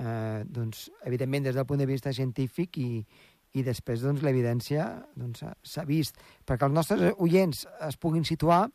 eh, 0.01 0.41
doncs, 0.49 0.89
evidentment 1.05 1.51
des 1.51 1.59
del 1.59 1.69
punt 1.69 1.85
de 1.85 1.91
vista 1.91 2.15
científic 2.17 2.81
i, 2.81 3.05
i 3.55 3.65
després 3.67 4.05
doncs, 4.05 4.23
l'evidència 4.23 4.87
doncs, 5.17 5.43
s'ha 5.43 5.55
doncs, 5.55 5.89
vist. 5.89 6.21
Perquè 6.47 6.69
els 6.69 6.77
nostres 6.77 7.17
oients 7.19 7.65
es 7.89 7.99
puguin 8.01 8.25
situar, 8.25 8.67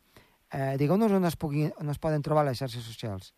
eh, 0.52 0.76
digueu-nos 0.82 1.16
on, 1.16 1.26
es 1.26 1.38
puguin, 1.40 1.72
on 1.82 1.94
es 1.94 2.02
poden 2.02 2.26
trobar 2.26 2.46
les 2.48 2.60
xarxes 2.60 2.84
socials. 2.84 3.32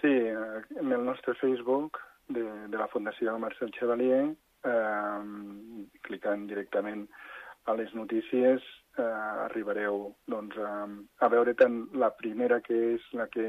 Sí, 0.00 0.12
eh, 0.12 0.60
en 0.80 0.92
el 0.92 1.04
nostre 1.04 1.34
Facebook 1.40 1.98
de, 2.28 2.44
de 2.68 2.78
la 2.78 2.88
Fundació 2.92 3.38
Marcel 3.38 3.72
Chevalier, 3.78 4.28
eh, 4.68 5.22
clicant 6.06 6.46
directament 6.50 7.08
a 7.68 7.74
les 7.76 7.92
notícies, 7.94 8.64
eh, 8.98 9.02
arribareu 9.46 10.12
doncs, 10.30 10.56
a, 10.58 10.86
a 11.24 11.32
veure 11.32 11.54
tant 11.58 11.80
la 12.00 12.12
primera, 12.16 12.60
que 12.64 12.78
és 12.94 13.08
la 13.18 13.28
que 13.32 13.48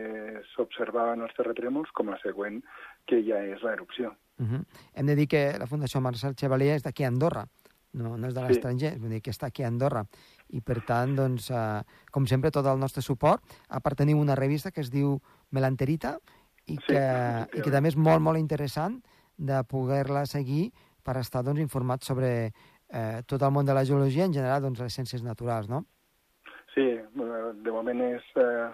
s'observava 0.54 1.16
en 1.18 1.28
els 1.28 1.36
terratrèmols, 1.38 1.92
com 1.96 2.12
la 2.12 2.20
següent, 2.24 2.62
que 3.08 3.22
ja 3.28 3.44
és 3.54 3.64
l'erupció. 3.66 4.16
Uh 4.40 4.46
-huh. 4.46 4.66
Hem 4.94 5.06
de 5.06 5.16
dir 5.16 5.28
que 5.28 5.58
la 5.60 5.68
Fundació 5.68 6.02
Marcel 6.02 6.36
Chevalier 6.36 6.76
és 6.76 6.84
d'aquí 6.84 7.04
a 7.04 7.08
Andorra, 7.08 7.46
no, 7.94 8.18
no 8.18 8.28
és 8.28 8.36
de 8.36 8.42
l'estranger, 8.42 8.94
sí. 8.94 9.00
vull 9.00 9.14
dir 9.16 9.22
que 9.22 9.32
està 9.32 9.50
aquí 9.50 9.64
a 9.64 9.68
Andorra. 9.68 10.04
I 10.50 10.62
per 10.62 10.80
tant, 10.86 11.16
doncs, 11.18 11.50
eh, 11.52 11.82
com 12.12 12.28
sempre, 12.30 12.52
tot 12.52 12.66
el 12.66 12.80
nostre 12.80 13.02
suport. 13.02 13.42
A 13.70 13.80
part 13.80 13.98
tenim 13.98 14.20
una 14.20 14.36
revista 14.36 14.72
que 14.72 14.82
es 14.82 14.92
diu 14.94 15.20
Melanterita 15.52 16.18
i 16.66 16.78
que, 16.78 17.00
sí, 17.00 17.58
i 17.58 17.62
que 17.62 17.72
també 17.72 17.90
és 17.90 17.98
molt, 17.98 18.22
molt 18.22 18.38
interessant 18.38 19.02
de 19.38 19.64
poder-la 19.64 20.26
seguir 20.26 20.72
per 21.04 21.18
estar 21.18 21.44
doncs, 21.44 21.60
informat 21.60 22.04
sobre 22.06 22.52
eh, 22.94 23.22
tot 23.26 23.42
el 23.42 23.52
món 23.52 23.66
de 23.66 23.74
la 23.74 23.86
geologia, 23.86 24.26
en 24.26 24.34
general 24.34 24.62
doncs, 24.62 24.82
les 24.84 24.94
ciències 24.94 25.24
naturals, 25.24 25.70
no? 25.70 25.86
Sí, 26.76 26.86
de 26.86 27.72
moment 27.74 28.02
és, 28.06 28.26
eh, 28.38 28.68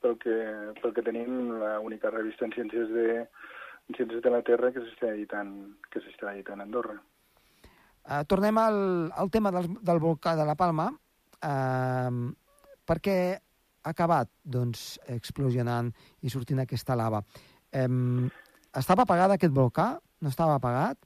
pel, 0.00 0.14
que, 0.22 0.36
pel 0.78 0.94
que 0.94 1.02
tenim, 1.02 1.50
l'única 1.58 2.12
revista 2.14 2.46
en 2.46 2.54
ciències 2.54 2.92
de, 2.94 3.24
Ciències 3.90 4.22
de 4.24 4.30
la 4.32 4.42
Terra 4.46 4.70
que 4.72 4.82
s'està 4.84 5.10
editant, 5.12 5.50
que 5.92 6.00
s'està 6.04 6.32
editant 6.32 6.62
a 6.62 6.66
Andorra. 6.66 6.94
Uh, 8.02 8.22
tornem 8.30 8.58
al, 8.58 8.78
al 9.14 9.30
tema 9.30 9.52
del, 9.54 9.68
del 9.82 10.00
volcà 10.02 10.34
de 10.38 10.46
la 10.48 10.56
Palma, 10.58 10.88
uh, 10.90 12.30
perquè 12.88 13.16
ha 13.82 13.90
acabat 13.90 14.30
doncs, 14.42 14.96
explosionant 15.10 15.90
i 16.22 16.30
sortint 16.30 16.62
aquesta 16.62 16.96
lava. 16.98 17.22
Um, 17.74 18.28
estava 18.78 19.06
apagat 19.06 19.34
aquest 19.34 19.54
volcà? 19.54 19.92
No 20.22 20.30
estava 20.30 20.56
apagat? 20.58 20.98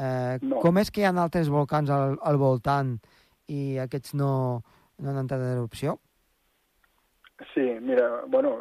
Uh, 0.00 0.40
no. 0.44 0.60
Com 0.64 0.80
és 0.80 0.90
que 0.90 1.02
hi 1.02 1.08
ha 1.08 1.12
altres 1.12 1.50
volcans 1.52 1.92
al, 1.92 2.16
al 2.24 2.40
voltant 2.40 2.96
i 3.52 3.76
aquests 3.82 4.16
no, 4.16 4.32
no 4.98 5.12
han 5.12 5.20
entrat 5.24 5.44
en 5.44 5.58
erupció? 5.58 5.98
Sí, 7.52 7.64
mira, 7.82 8.22
bueno, 8.30 8.60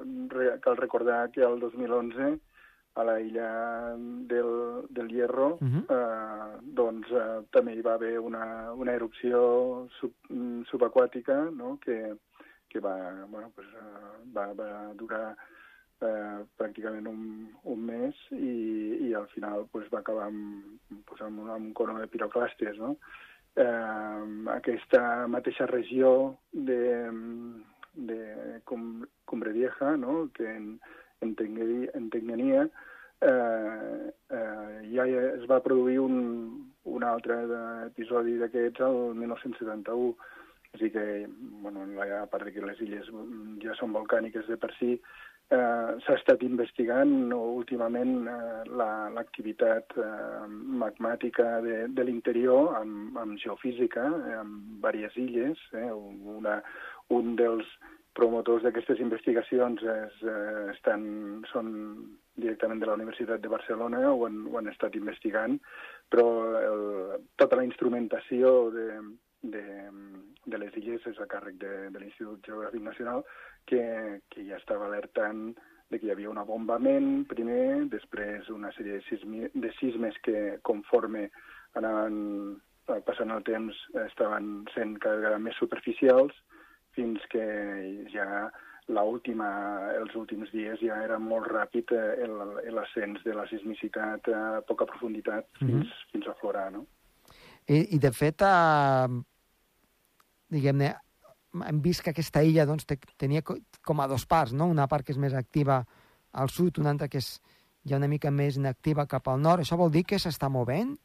cal 0.64 0.78
recordar 0.78 1.30
que 1.32 1.44
el 1.46 1.60
2011 1.60 2.40
a 2.94 3.04
la 3.04 3.20
illa 3.22 3.96
del, 3.98 4.86
del 4.90 5.08
Hierro, 5.08 5.58
uh 5.60 5.60
-huh. 5.62 5.84
eh, 5.90 6.60
doncs 6.62 7.08
eh, 7.12 7.46
també 7.52 7.74
hi 7.76 7.82
va 7.82 7.94
haver 7.94 8.20
una, 8.20 8.74
una 8.74 8.94
erupció 8.94 9.88
sub, 10.00 10.14
subaquàtica 10.72 11.50
no? 11.52 11.78
que, 11.80 12.16
que 12.68 12.80
va, 12.80 13.26
bueno, 13.30 13.52
pues, 13.56 13.68
uh, 13.68 14.36
va, 14.36 14.54
va 14.54 14.94
durar 14.94 15.36
eh, 16.02 16.40
pràcticament 16.58 17.08
un, 17.08 17.50
un 17.64 17.84
mes 17.86 18.16
i, 18.32 19.08
i 19.08 19.14
al 19.14 19.28
final 19.34 19.68
pues, 19.72 19.90
va 19.94 20.00
acabar 20.00 20.30
amb, 20.30 20.80
pues, 21.06 21.22
amb, 21.22 21.44
un, 21.44 21.50
amb 21.50 21.66
un 21.66 21.74
cono 21.74 22.00
de 22.00 22.08
piroclastes. 22.08 22.78
No? 22.78 22.96
Eh, 23.56 24.24
aquesta 24.56 25.28
mateixa 25.28 25.68
regió 25.68 26.38
de, 26.52 27.12
de 27.94 28.62
Cumbre 28.66 29.52
Vieja, 29.52 29.98
no? 29.98 30.30
que 30.34 30.48
en, 30.48 30.80
en, 31.22 31.36
Tengania, 32.10 32.68
eh, 33.22 34.12
eh, 34.30 34.92
ja 34.94 35.06
es 35.06 35.48
va 35.50 35.62
produir 35.64 36.00
un, 36.02 36.22
un 36.84 37.04
altre 37.04 37.42
episodi 37.88 38.38
d'aquests 38.42 38.86
el 38.88 39.02
1971. 39.22 40.14
Així 40.72 40.88
que, 40.90 41.28
bueno, 41.62 41.84
a 42.00 42.26
part 42.32 42.48
que 42.48 42.64
les 42.64 42.80
illes 42.80 43.10
ja 43.60 43.74
són 43.76 43.92
volcàniques 43.92 44.48
de 44.48 44.56
per 44.56 44.72
si, 44.78 44.94
eh, 45.52 45.90
s'ha 46.06 46.16
estat 46.16 46.44
investigant 46.48 47.34
últimament 47.36 48.28
eh, 48.32 48.62
l'activitat 48.80 49.98
la, 50.00 50.08
eh, 50.08 50.48
magmàtica 50.84 51.60
de, 51.66 51.78
de 51.92 52.06
l'interior 52.08 52.78
amb, 52.80 53.18
amb 53.20 53.40
geofísica, 53.44 54.08
eh, 54.08 54.38
amb 54.40 54.80
diverses 54.86 55.20
illes. 55.26 55.66
Eh, 55.76 55.90
una, 56.38 56.62
un 57.12 57.36
dels 57.36 57.68
promotors 58.18 58.64
d'aquestes 58.66 59.00
investigacions 59.04 59.84
és, 59.84 60.20
eh, 60.28 60.66
estan, 60.74 61.04
són 61.52 61.72
directament 62.36 62.82
de 62.82 62.90
la 62.90 62.98
Universitat 63.00 63.42
de 63.42 63.52
Barcelona, 63.52 64.04
ho 64.12 64.26
han, 64.28 64.46
ho 64.52 64.58
han 64.60 64.68
estat 64.72 64.96
investigant, 65.00 65.58
però 66.12 66.28
el, 66.60 66.86
tota 67.40 67.60
la 67.60 67.66
instrumentació 67.68 68.72
de, 68.76 68.88
de, 69.56 69.66
de 70.46 70.62
les 70.62 70.76
illes 70.82 71.06
és 71.08 71.20
a 71.20 71.28
càrrec 71.32 71.60
de, 71.62 71.74
de 71.94 72.02
l'Institut 72.02 72.48
Geogràfic 72.48 72.84
Nacional, 72.84 73.24
que, 73.66 73.84
que 74.30 74.48
ja 74.48 74.60
estava 74.60 74.90
alertant 74.90 75.52
de 75.92 76.00
que 76.00 76.08
hi 76.08 76.14
havia 76.14 76.32
un 76.32 76.40
abombament 76.40 77.26
primer, 77.32 77.88
després 77.92 78.50
una 78.50 78.72
sèrie 78.76 79.00
de, 79.00 79.06
sismi, 79.10 79.48
de 79.54 79.72
sismes 79.80 80.18
que 80.28 80.60
conforme 80.68 81.28
anaven 81.80 82.60
passant 83.08 83.32
el 83.32 83.44
temps 83.48 83.78
estaven 84.08 84.64
sent 84.74 84.98
cada 85.04 85.20
vegada 85.20 85.40
més 85.40 85.60
superficials, 85.60 86.34
fins 86.96 87.24
que 87.32 87.46
ja 88.14 88.50
l'última, 88.92 89.48
els 89.96 90.16
últims 90.20 90.52
dies 90.52 90.82
ja 90.82 90.98
era 91.06 91.20
molt 91.22 91.48
ràpid 91.52 91.94
eh, 91.96 92.28
l'ascens 92.74 93.22
de 93.24 93.36
la 93.38 93.46
sismicitat 93.48 94.28
a 94.34 94.62
poca 94.68 94.88
profunditat 94.90 95.48
fins, 95.60 95.72
mm 95.72 95.82
-hmm. 95.82 96.12
fins 96.12 96.28
a 96.28 96.34
florar, 96.42 96.72
no? 96.72 96.86
I, 97.68 97.96
i 97.96 98.00
de 98.00 98.12
fet, 98.12 98.42
eh, 98.42 99.08
diguem-ne, 100.50 100.96
hem 101.68 101.82
vist 101.82 102.04
que 102.04 102.12
aquesta 102.12 102.44
illa 102.44 102.66
doncs, 102.66 102.86
te, 102.86 102.98
tenia 103.18 103.42
com 103.44 104.02
a 104.02 104.08
dos 104.08 104.26
parts, 104.26 104.54
no? 104.54 104.68
Una 104.68 104.88
part 104.88 105.06
que 105.06 105.12
és 105.12 105.18
més 105.18 105.34
activa 105.34 105.86
al 106.32 106.50
sud, 106.50 106.80
una 106.80 106.92
altra 106.92 107.08
que 107.08 107.18
és 107.18 107.42
ja 107.88 107.98
una 107.98 108.08
mica 108.08 108.32
més 108.32 108.58
inactiva 108.58 109.08
cap 109.10 109.28
al 109.28 109.42
nord. 109.42 109.62
Això 109.62 109.78
vol 109.78 109.92
dir 109.92 110.04
que 110.08 110.20
s'està 110.22 110.50
movent? 110.50 110.96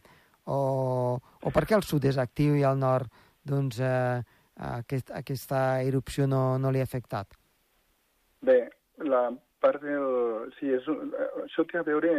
O, 0.46 1.18
o 1.42 1.50
per 1.50 1.64
què 1.66 1.74
el 1.74 1.82
sud 1.82 2.04
és 2.04 2.18
actiu 2.18 2.54
i 2.54 2.62
al 2.62 2.78
nord 2.78 3.10
doncs, 3.46 3.80
eh, 3.80 4.22
aquest, 4.56 5.10
aquesta 5.14 5.82
erupció 5.82 6.26
no, 6.26 6.58
no 6.58 6.72
li 6.72 6.80
ha 6.80 6.88
afectat? 6.88 7.36
Bé, 8.46 8.66
la 9.04 9.28
part 9.60 9.82
del... 9.82 10.50
Sí, 10.58 10.72
és, 10.76 10.88
això 11.44 11.66
té 11.68 11.80
a 11.80 11.86
veure 11.86 12.12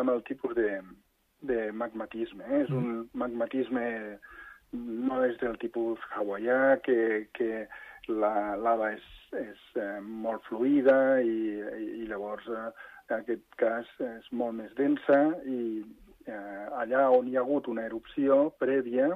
amb 0.00 0.10
el 0.10 0.22
tipus 0.28 0.54
de, 0.58 0.80
de 1.46 1.70
magmatisme. 1.72 2.44
Eh? 2.48 2.62
És 2.64 2.70
mm. 2.70 2.78
un 2.78 3.08
magmatisme 3.24 3.86
no 4.72 5.22
és 5.26 5.36
del 5.42 5.58
tipus 5.60 6.00
hawaià, 6.16 6.78
que, 6.86 7.28
que 7.36 7.66
la 8.08 8.56
lava 8.56 8.92
és, 8.96 9.04
és 9.38 9.66
eh, 9.76 9.98
molt 10.00 10.44
fluida 10.48 11.20
i, 11.20 11.60
i 12.02 12.06
llavors 12.08 12.48
eh, 12.48 12.70
en 13.10 13.18
aquest 13.20 13.44
cas 13.60 13.88
és 14.06 14.30
molt 14.32 14.56
més 14.58 14.72
densa 14.78 15.20
i 15.44 15.82
eh, 16.26 16.64
allà 16.80 17.08
on 17.12 17.28
hi 17.28 17.36
ha 17.36 17.44
hagut 17.44 17.68
una 17.68 17.84
erupció 17.84 18.48
prèvia 18.62 19.10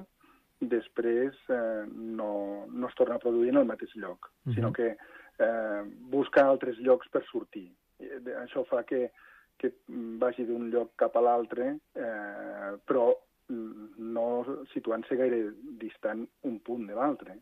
després 0.60 1.36
eh, 1.52 1.84
no, 1.92 2.66
no 2.70 2.88
es 2.88 2.94
torna 2.94 3.16
a 3.16 3.22
produir 3.22 3.52
en 3.52 3.60
el 3.62 3.68
mateix 3.68 3.94
lloc, 3.96 4.26
uh 4.26 4.50
-huh. 4.50 4.54
sinó 4.54 4.72
que 4.72 4.96
eh, 5.38 5.82
busca 6.10 6.46
altres 6.46 6.78
llocs 6.78 7.08
per 7.08 7.25
sortir. 7.30 7.70
I, 7.98 8.08
això 8.42 8.64
fa 8.66 8.82
que, 8.84 9.10
que 9.56 9.72
vagi 9.88 10.44
d'un 10.44 10.70
lloc 10.70 10.96
cap 10.96 11.16
a 11.16 11.20
l'altre, 11.20 11.76
eh, 11.94 12.72
però 12.84 13.14
no 13.48 14.44
situant-se 14.72 15.16
gaire 15.16 15.52
distant 15.78 16.26
un 16.42 16.58
punt 16.60 16.86
de 16.86 16.94
l'altre. 16.94 17.38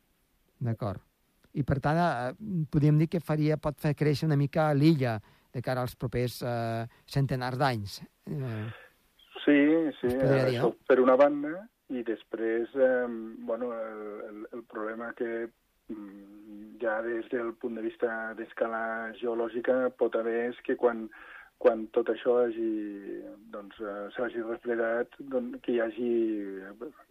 D'acord. 0.58 1.00
I 1.54 1.62
per 1.62 1.78
tant, 1.80 1.96
eh, 1.96 2.34
podríem 2.70 2.98
dir 2.98 3.08
que 3.08 3.20
faria, 3.20 3.56
pot 3.56 3.78
fer 3.80 3.94
créixer 3.94 4.26
una 4.26 4.36
mica 4.36 4.72
l'illa 4.74 5.20
de 5.52 5.62
cara 5.62 5.80
als 5.80 5.94
propers 5.94 6.40
eh, 6.42 6.86
centenars 7.06 7.58
d'anys. 7.58 8.00
Eh, 8.26 8.64
sí, 9.44 9.60
sí, 10.00 10.08
dir, 10.08 10.40
això 10.48 10.72
no? 10.72 10.74
per 10.86 10.98
una 11.00 11.14
banda, 11.16 11.68
i 11.92 12.02
després, 12.02 12.70
eh, 12.74 13.06
bueno, 13.44 13.72
el, 13.72 14.46
el, 14.52 14.62
problema 14.70 15.12
que 15.18 15.48
mm, 15.88 16.80
ja 16.80 17.00
des 17.04 17.28
del 17.32 17.52
punt 17.60 17.76
de 17.76 17.84
vista 17.84 18.32
d'escala 18.38 19.12
geològica 19.20 19.90
pot 19.98 20.16
haver 20.16 20.38
és 20.48 20.60
que 20.64 20.78
quan, 20.80 21.04
quan 21.60 21.86
tot 21.96 22.08
això 22.12 22.38
hagi, 22.44 22.70
doncs, 23.52 23.76
eh, 23.80 24.06
s'hagi 24.16 24.46
refredat, 24.48 25.12
doncs, 25.34 25.60
que 25.64 25.74
hi 25.74 25.80
hagi 25.84 26.10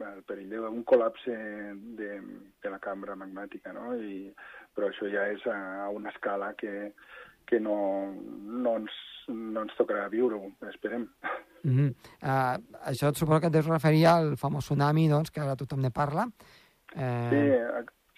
el 0.10 0.26
perill 0.28 0.58
d'un 0.58 0.84
col·lapse 0.90 1.38
de, 2.02 2.12
de 2.66 2.74
la 2.74 2.82
cambra 2.82 3.18
magmàtica, 3.20 3.76
no? 3.78 3.94
I, 3.94 4.28
però 4.74 4.90
això 4.90 5.10
ja 5.14 5.28
és 5.36 5.46
a, 5.46 5.58
a 5.86 5.90
una 5.94 6.10
escala 6.10 6.54
que, 6.58 6.92
que 7.46 7.60
no, 7.60 7.78
no, 8.14 8.78
ens, 8.82 9.00
no 9.30 9.68
ens 9.68 9.78
tocarà 9.78 10.10
viure-ho, 10.10 10.50
esperem. 10.74 11.08
Mm 11.64 11.76
-hmm. 11.78 11.90
uh, 12.22 12.56
això 12.92 13.10
et 13.10 13.16
suposo 13.16 13.40
que 13.40 13.48
et 13.48 13.54
deus 13.54 13.68
referir 13.68 14.06
al 14.08 14.36
famós 14.38 14.66
tsunami, 14.66 15.08
doncs, 15.10 15.32
que 15.32 15.42
ara 15.42 15.56
tothom 15.56 15.82
ne 15.82 15.92
parla. 15.92 16.28
Eh... 16.96 17.30
Sí, 17.32 17.44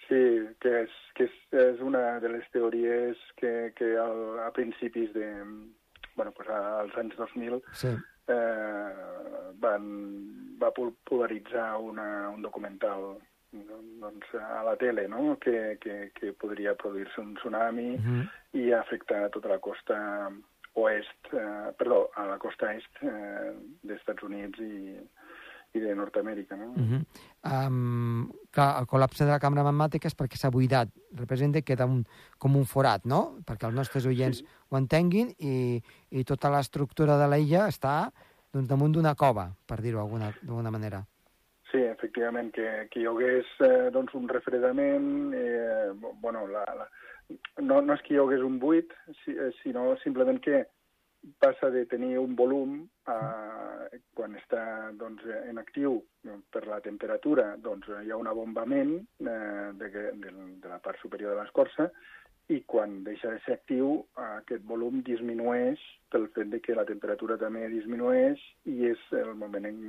sí, 0.08 0.22
que, 0.60 0.82
és, 0.82 0.90
que 1.14 1.24
és, 1.24 1.36
és 1.52 1.80
una 1.80 2.20
de 2.20 2.28
les 2.28 2.50
teories 2.50 3.16
que, 3.36 3.72
que 3.76 3.96
al, 3.98 4.38
a 4.46 4.50
principis 4.50 5.12
de... 5.12 5.44
bueno, 6.16 6.32
pues 6.32 6.48
als 6.48 6.96
anys 6.96 7.16
2000 7.16 7.62
sí. 7.72 7.88
eh, 8.28 8.92
van, 9.60 10.56
va 10.62 10.70
popularitzar 10.72 11.76
una, 11.76 12.30
un 12.30 12.42
documental 12.42 13.18
doncs, 14.00 14.26
a 14.34 14.62
la 14.64 14.76
tele, 14.76 15.06
no? 15.08 15.38
que, 15.38 15.78
que, 15.80 16.10
que 16.14 16.32
podria 16.32 16.74
produir-se 16.74 17.20
un 17.20 17.34
tsunami 17.36 17.94
uh 17.94 18.00
-huh. 18.00 18.28
i 18.52 18.72
afectar 18.72 19.30
tota 19.30 19.48
la 19.48 19.58
costa 19.58 20.30
oest, 20.76 21.32
eh, 21.32 21.72
perdó, 21.78 22.10
a 22.14 22.26
la 22.28 22.38
costa 22.38 22.72
est 22.76 23.00
eh, 23.02 23.52
dels 23.82 23.98
Estats 23.98 24.22
Units 24.26 24.60
i, 24.60 24.96
i 25.76 25.80
de 25.80 25.94
Nord-Amèrica. 25.96 26.56
No? 26.56 26.68
Uh 26.76 26.84
-huh. 26.90 27.00
um, 27.52 28.30
clar, 28.50 28.80
el 28.80 28.86
col·lapse 28.86 29.24
de 29.24 29.30
la 29.30 29.40
cambra 29.40 29.64
magmàtica 29.64 30.06
és 30.06 30.16
perquè 30.16 30.36
s'ha 30.36 30.50
buidat. 30.50 30.88
Representa 31.14 31.60
que 31.60 31.74
queda 31.74 31.86
un, 31.86 32.04
com 32.38 32.56
un 32.56 32.64
forat, 32.64 33.04
no? 33.04 33.38
Perquè 33.46 33.66
els 33.66 33.74
nostres 33.74 34.06
oients 34.06 34.38
sí. 34.38 34.46
ho 34.68 34.76
entenguin 34.76 35.34
i, 35.38 35.82
i 36.10 36.24
tota 36.24 36.50
l'estructura 36.50 37.16
de 37.16 37.28
l'illa 37.28 37.68
està 37.68 38.12
doncs, 38.52 38.68
damunt 38.68 38.92
d'una 38.92 39.14
cova, 39.14 39.50
per 39.66 39.80
dir-ho 39.80 40.08
d'alguna 40.08 40.70
manera. 40.70 41.04
Sí, 41.70 41.78
efectivament, 41.82 42.52
que, 42.52 42.88
que 42.90 43.00
hi 43.00 43.06
hagués 43.06 43.46
eh, 43.60 43.90
doncs, 43.92 44.14
un 44.14 44.28
refredament, 44.28 45.34
eh, 45.34 45.90
bueno, 46.22 46.46
la, 46.46 46.64
la, 46.78 46.86
no, 47.60 47.80
no 47.80 47.94
és 47.94 48.02
que 48.06 48.14
hi 48.14 48.20
hagués 48.22 48.44
un 48.46 48.58
buit, 48.62 48.92
eh, 49.32 49.50
sinó 49.62 49.88
simplement 50.02 50.40
que 50.42 50.64
passa 51.42 51.70
de 51.74 51.84
tenir 51.90 52.18
un 52.18 52.36
volum 52.38 52.76
a, 53.10 53.16
quan 54.14 54.36
està 54.38 54.92
doncs, 54.98 55.24
en 55.48 55.58
actiu 55.58 55.98
per 56.54 56.66
la 56.70 56.78
temperatura, 56.84 57.54
doncs 57.62 57.88
hi 58.04 58.12
ha 58.12 58.20
un 58.20 58.30
abombament 58.30 58.94
eh, 59.00 59.72
de, 59.80 59.90
de, 59.90 60.36
de 60.62 60.70
la 60.70 60.78
part 60.84 61.02
superior 61.02 61.34
de 61.34 61.40
l'escorça 61.40 61.90
i 62.54 62.60
quan 62.70 63.00
deixa 63.02 63.32
de 63.32 63.40
ser 63.42 63.56
actiu 63.56 64.04
aquest 64.22 64.62
volum 64.70 65.00
disminueix 65.06 65.82
pel 66.14 66.28
fet 66.36 66.52
de 66.52 66.60
que 66.62 66.76
la 66.78 66.86
temperatura 66.86 67.38
també 67.40 67.66
disminueix 67.72 68.42
i 68.70 68.92
és 68.92 69.02
el 69.18 69.34
moment 69.40 69.66
en 69.66 69.80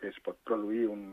què 0.00 0.10
es 0.10 0.18
pot 0.26 0.40
produir 0.48 0.88
un, 0.90 1.04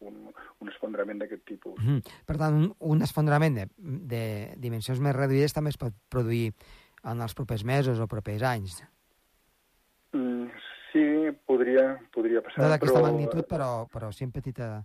un, 0.00 0.28
un 0.60 0.68
esfondrament 0.68 1.18
d'aquest 1.22 1.44
tipus. 1.44 1.78
Mm 1.80 1.96
-hmm. 1.96 2.12
Per 2.26 2.36
tant, 2.36 2.54
un, 2.54 2.74
un 2.78 3.02
esfondrament 3.02 3.54
de, 3.54 3.68
de 3.76 4.54
dimensions 4.56 5.00
més 5.00 5.16
reduïdes 5.16 5.52
també 5.52 5.70
es 5.70 5.76
pot 5.80 5.94
produir 6.08 6.52
en 7.04 7.20
els 7.20 7.34
propers 7.34 7.64
mesos 7.64 8.00
o 8.00 8.06
propers 8.06 8.42
anys. 8.42 8.82
Mm, 10.12 10.46
sí, 10.92 11.04
podria, 11.46 11.98
podria 12.14 12.42
passar. 12.42 12.64
No 12.64 12.70
d'aquesta 12.70 13.00
però... 13.00 13.10
magnitud, 13.10 13.44
però, 13.46 13.86
però 13.92 14.10
sí 14.12 14.24
en 14.24 14.32
petita... 14.32 14.84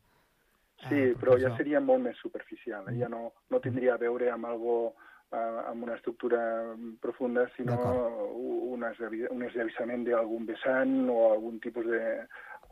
Eh, 0.83 0.87
sí, 0.89 0.95
eh, 0.95 1.15
però 1.19 1.37
ja 1.39 1.55
seria 1.57 1.79
molt 1.79 2.03
més 2.03 2.17
superficial. 2.17 2.87
Eh? 2.89 2.99
Ja 2.99 3.09
no, 3.09 3.33
no 3.49 3.59
tindria 3.63 3.95
a 3.95 4.01
veure 4.01 4.29
amb 4.31 4.45
algo 4.45 4.95
eh, 5.31 5.59
amb 5.69 5.83
una 5.83 5.95
estructura 5.95 6.75
profunda, 7.01 7.47
sinó 7.55 7.77
un, 8.35 8.83
un 8.83 9.43
esllavissament 9.47 10.05
d'algun 10.07 10.45
vessant 10.45 11.09
o 11.09 11.19
algun 11.31 11.59
tipus 11.63 11.87
de 11.87 12.03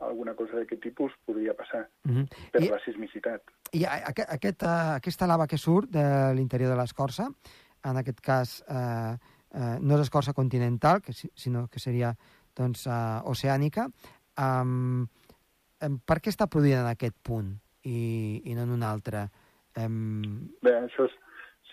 alguna 0.00 0.34
cosa 0.34 0.56
d'aquest 0.56 0.82
tipus 0.82 1.12
podria 1.26 1.54
passar 1.54 1.88
mm 2.04 2.12
-hmm. 2.12 2.26
per 2.52 2.62
I, 2.62 2.68
la 2.68 2.80
sismicitat. 2.84 3.42
I 3.72 3.84
aquest, 3.84 4.28
aquest, 4.32 4.62
uh, 4.62 4.94
aquesta 4.96 5.26
lava 5.26 5.46
que 5.46 5.58
surt 5.58 5.90
de 5.90 6.34
l'interior 6.34 6.70
de 6.70 6.76
l'escorça, 6.76 7.28
en 7.84 7.96
aquest 7.96 8.20
cas 8.20 8.64
eh, 8.68 9.12
uh, 9.54 9.76
no 9.80 9.94
és 9.94 10.00
escorça 10.00 10.32
continental, 10.32 11.00
que, 11.02 11.12
sinó 11.12 11.66
que 11.68 11.80
seria 11.80 12.14
doncs, 12.56 12.86
uh, 12.86 13.22
oceànica, 13.24 13.88
um, 14.38 15.06
um, 15.82 15.98
per 16.06 16.20
què 16.20 16.30
està 16.30 16.46
produïda 16.46 16.82
en 16.82 16.90
aquest 16.92 17.16
punt 17.22 17.58
i, 17.82 18.42
i 18.44 18.54
no 18.54 18.62
en 18.62 18.70
un 18.70 18.82
altre? 18.82 19.26
Um... 19.76 20.52
Bé, 20.62 20.74
això 20.84 21.06
és, 21.08 21.16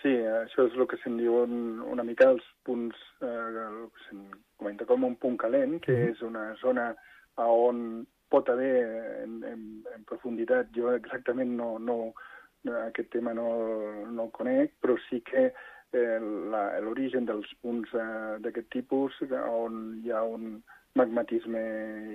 sí, 0.00 0.14
això 0.40 0.66
és 0.68 0.76
el 0.76 0.88
que 0.88 0.98
se'n 1.02 1.18
diuen 1.20 1.82
una 1.86 2.04
mica 2.06 2.30
els 2.32 2.44
punts, 2.64 2.96
eh, 3.20 3.88
se'n 4.06 4.24
comenta 4.60 4.86
com 4.88 5.04
un 5.04 5.16
punt 5.20 5.36
calent, 5.40 5.78
que 5.84 5.92
mm 5.92 6.00
-hmm. 6.00 6.12
és 6.12 6.22
una 6.22 6.54
zona 6.62 6.94
on 7.36 8.06
pot 8.30 8.48
haver 8.48 9.22
en, 9.24 9.40
en, 9.44 9.62
en 9.94 10.04
profunditat, 10.06 10.70
jo 10.76 10.92
exactament 10.94 11.56
no, 11.58 11.72
no, 11.78 12.12
aquest 12.86 13.10
tema 13.10 13.34
no, 13.34 13.48
no 14.06 14.28
el 14.28 14.34
conec, 14.36 14.76
però 14.82 14.96
sí 15.08 15.20
que 15.26 15.48
eh, 15.50 16.18
l'origen 16.84 17.26
dels 17.26 17.50
punts 17.62 17.94
eh, 17.94 18.36
d'aquest 18.44 18.70
tipus, 18.70 19.16
on 19.30 19.80
hi 20.04 20.14
ha 20.14 20.22
un 20.22 20.60
magmatisme 20.98 21.62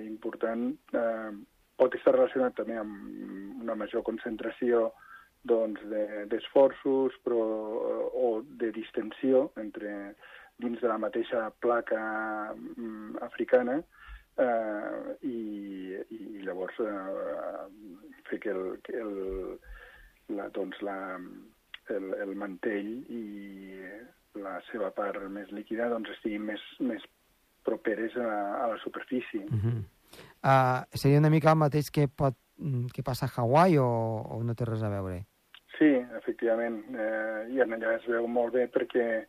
important, 0.06 0.70
eh, 0.96 1.34
pot 1.76 1.94
estar 1.96 2.14
relacionat 2.14 2.56
també 2.56 2.78
amb 2.80 3.60
una 3.62 3.76
major 3.76 4.04
concentració 4.06 4.90
doncs, 5.46 5.82
de, 5.90 6.38
però, 7.22 7.42
o 8.16 8.42
de 8.60 8.72
distensió 8.74 9.50
entre 9.60 10.14
dins 10.58 10.80
de 10.80 10.88
la 10.88 10.98
mateixa 10.98 11.50
placa 11.60 12.00
mm, 12.56 13.20
africana, 13.22 13.82
eh, 14.38 15.16
i, 15.22 15.38
i 16.10 16.44
llavors 16.46 16.78
eh, 16.80 17.66
fer 18.30 18.40
que, 18.42 18.50
el, 18.50 18.78
que 18.86 18.96
el, 19.00 19.58
la, 20.36 20.48
doncs 20.54 20.80
la, 20.86 20.96
el, 21.94 22.08
el 22.22 22.34
mantell 22.38 22.90
i 23.12 23.22
la 24.36 24.58
seva 24.70 24.90
part 24.94 25.22
més 25.32 25.52
líquida 25.54 25.88
doncs, 25.92 26.10
estiguin 26.16 26.44
més, 26.50 26.64
més 26.80 27.04
properes 27.66 28.16
a, 28.20 28.32
a 28.64 28.66
la 28.74 28.80
superfície. 28.82 29.46
Uh 29.46 29.62
-huh. 29.62 29.78
uh, 30.44 30.80
seria 30.92 31.18
una 31.18 31.30
mica 31.30 31.50
el 31.50 31.58
mateix 31.58 31.90
que, 31.90 32.08
pot, 32.08 32.36
que 32.92 33.02
passa 33.02 33.26
a 33.26 33.32
Hawaii 33.36 33.78
o, 33.78 33.88
o 34.36 34.42
no 34.42 34.54
té 34.54 34.64
res 34.64 34.82
a 34.82 34.90
veure? 34.90 35.24
Sí, 35.78 35.92
efectivament. 36.18 36.84
Eh, 36.94 37.52
I 37.52 37.60
allà 37.60 37.96
es 37.96 38.06
veu 38.08 38.26
molt 38.26 38.54
bé 38.54 38.66
perquè 38.72 39.26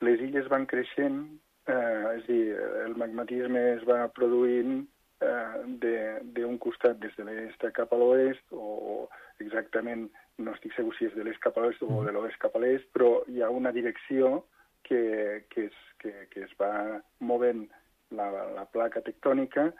les 0.00 0.20
illes 0.20 0.48
van 0.48 0.66
creixent 0.66 1.40
Eh, 1.72 2.16
és 2.18 2.24
a 2.24 2.26
dir, 2.26 2.56
el 2.86 2.96
magmatisme 3.00 3.60
es 3.76 3.84
va 3.88 4.04
produint 4.16 4.82
eh, 5.24 6.16
d'un 6.36 6.58
costat 6.60 6.98
des 7.00 7.14
de 7.16 7.24
l'est 7.28 7.64
cap 7.76 7.92
a 7.92 8.00
l'oest, 8.00 8.44
o 8.52 9.06
exactament, 9.40 10.08
no 10.42 10.54
estic 10.56 10.74
segur 10.76 10.92
si 10.96 11.08
és 11.08 11.14
de 11.16 11.24
l'est 11.24 11.40
cap 11.44 11.56
a 11.56 11.64
l'oest 11.64 11.84
o 11.86 12.02
de 12.04 12.12
l'oest 12.12 12.40
cap 12.42 12.56
a 12.56 12.62
l'est, 12.62 12.88
però 12.96 13.22
hi 13.28 13.40
ha 13.42 13.50
una 13.50 13.72
direcció 13.72 14.42
que, 14.88 15.46
que, 15.54 15.68
es, 15.70 15.78
que, 16.02 16.12
que 16.32 16.44
es 16.48 16.52
va 16.60 17.00
movent 17.20 17.64
la, 18.18 18.28
la 18.58 18.66
placa 18.74 19.00
tectònica 19.06 19.70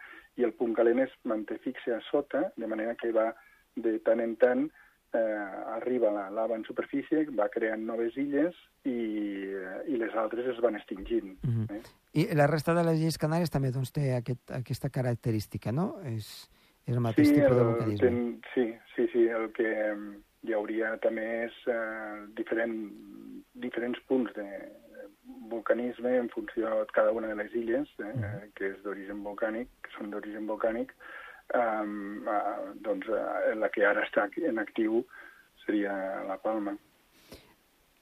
i 0.40 0.46
el 0.46 0.54
punt 0.56 0.76
calent 0.78 1.02
es 1.04 1.12
manté 1.28 1.58
fixe 1.64 1.92
a 1.92 2.00
sota, 2.08 2.46
de 2.56 2.70
manera 2.70 2.94
que 2.96 3.12
va 3.12 3.32
de 3.76 3.98
tant 4.06 4.22
en 4.24 4.36
tant 4.40 4.68
eh, 5.14 5.74
arriba 5.76 6.10
la 6.10 6.30
lava 6.30 6.56
en 6.56 6.64
superfície, 6.64 7.26
va 7.38 7.48
creant 7.52 7.84
noves 7.86 8.16
illes 8.16 8.56
i, 8.84 8.96
i 9.88 9.98
les 10.00 10.14
altres 10.14 10.46
es 10.54 10.60
van 10.64 10.76
extingint. 10.76 11.36
Mm 11.42 11.52
-hmm. 11.52 11.76
eh? 11.76 11.82
I 12.12 12.34
la 12.34 12.46
resta 12.46 12.74
de 12.74 12.84
les 12.84 13.00
illes 13.00 13.18
Canàries 13.18 13.50
també 13.50 13.70
doncs, 13.70 13.92
té 13.92 14.14
aquest, 14.14 14.50
aquesta 14.50 14.90
característica, 14.90 15.72
no? 15.72 16.00
És, 16.04 16.50
és 16.86 16.94
el 16.94 17.00
mateix 17.00 17.28
sí, 17.28 17.34
tipus 17.34 17.56
de 17.56 17.64
vulcanisme. 17.64 18.08
Ten, 18.08 18.40
sí, 18.54 18.74
sí, 18.96 19.08
sí. 19.12 19.28
El 19.28 19.52
que 19.52 19.70
hi 20.42 20.52
hauria 20.52 20.96
també 20.98 21.44
és 21.46 21.52
eh, 21.66 22.26
diferent, 22.34 22.76
diferents 23.54 23.98
punts 24.08 24.32
de 24.34 24.46
vulcanisme 25.48 26.16
en 26.16 26.28
funció 26.28 26.68
de 26.68 26.86
cada 26.92 27.12
una 27.12 27.28
de 27.28 27.36
les 27.36 27.54
illes, 27.54 27.88
eh, 27.98 28.04
mm 28.04 28.22
-hmm. 28.22 28.52
que 28.54 28.66
és 28.72 28.82
d'origen 28.82 29.22
volcànic, 29.24 29.68
que 29.82 29.90
són 29.96 30.10
d'origen 30.10 30.46
volcànic, 30.46 30.92
um, 31.54 32.24
uh, 32.26 32.72
doncs, 32.84 33.08
uh, 33.08 33.52
la 33.58 33.70
que 33.72 33.84
ara 33.86 34.04
està 34.06 34.28
en 34.42 34.58
actiu 34.62 35.02
seria 35.64 35.94
la 36.28 36.38
Palma. 36.42 36.74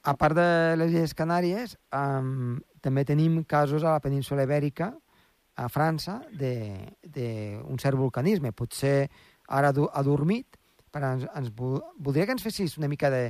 A 0.00 0.14
part 0.16 0.36
de 0.38 0.48
les 0.80 0.94
Illes 0.94 1.14
Canàries, 1.16 1.76
um, 1.92 2.58
també 2.80 3.04
tenim 3.04 3.42
casos 3.44 3.84
a 3.84 3.96
la 3.98 4.04
península 4.04 4.46
Ibèrica, 4.48 4.94
a 5.60 5.68
França, 5.68 6.22
d'un 6.32 7.80
cert 7.82 7.98
vulcanisme. 7.98 8.54
Potser 8.56 9.10
ara 9.48 9.72
ha 9.74 10.02
dormit, 10.06 10.56
però 10.90 11.14
ens, 11.16 11.26
ens 11.36 11.50
voldria 11.52 12.24
que 12.26 12.32
ens 12.32 12.44
fessis 12.46 12.78
una 12.78 12.88
mica 12.88 13.10
de, 13.12 13.26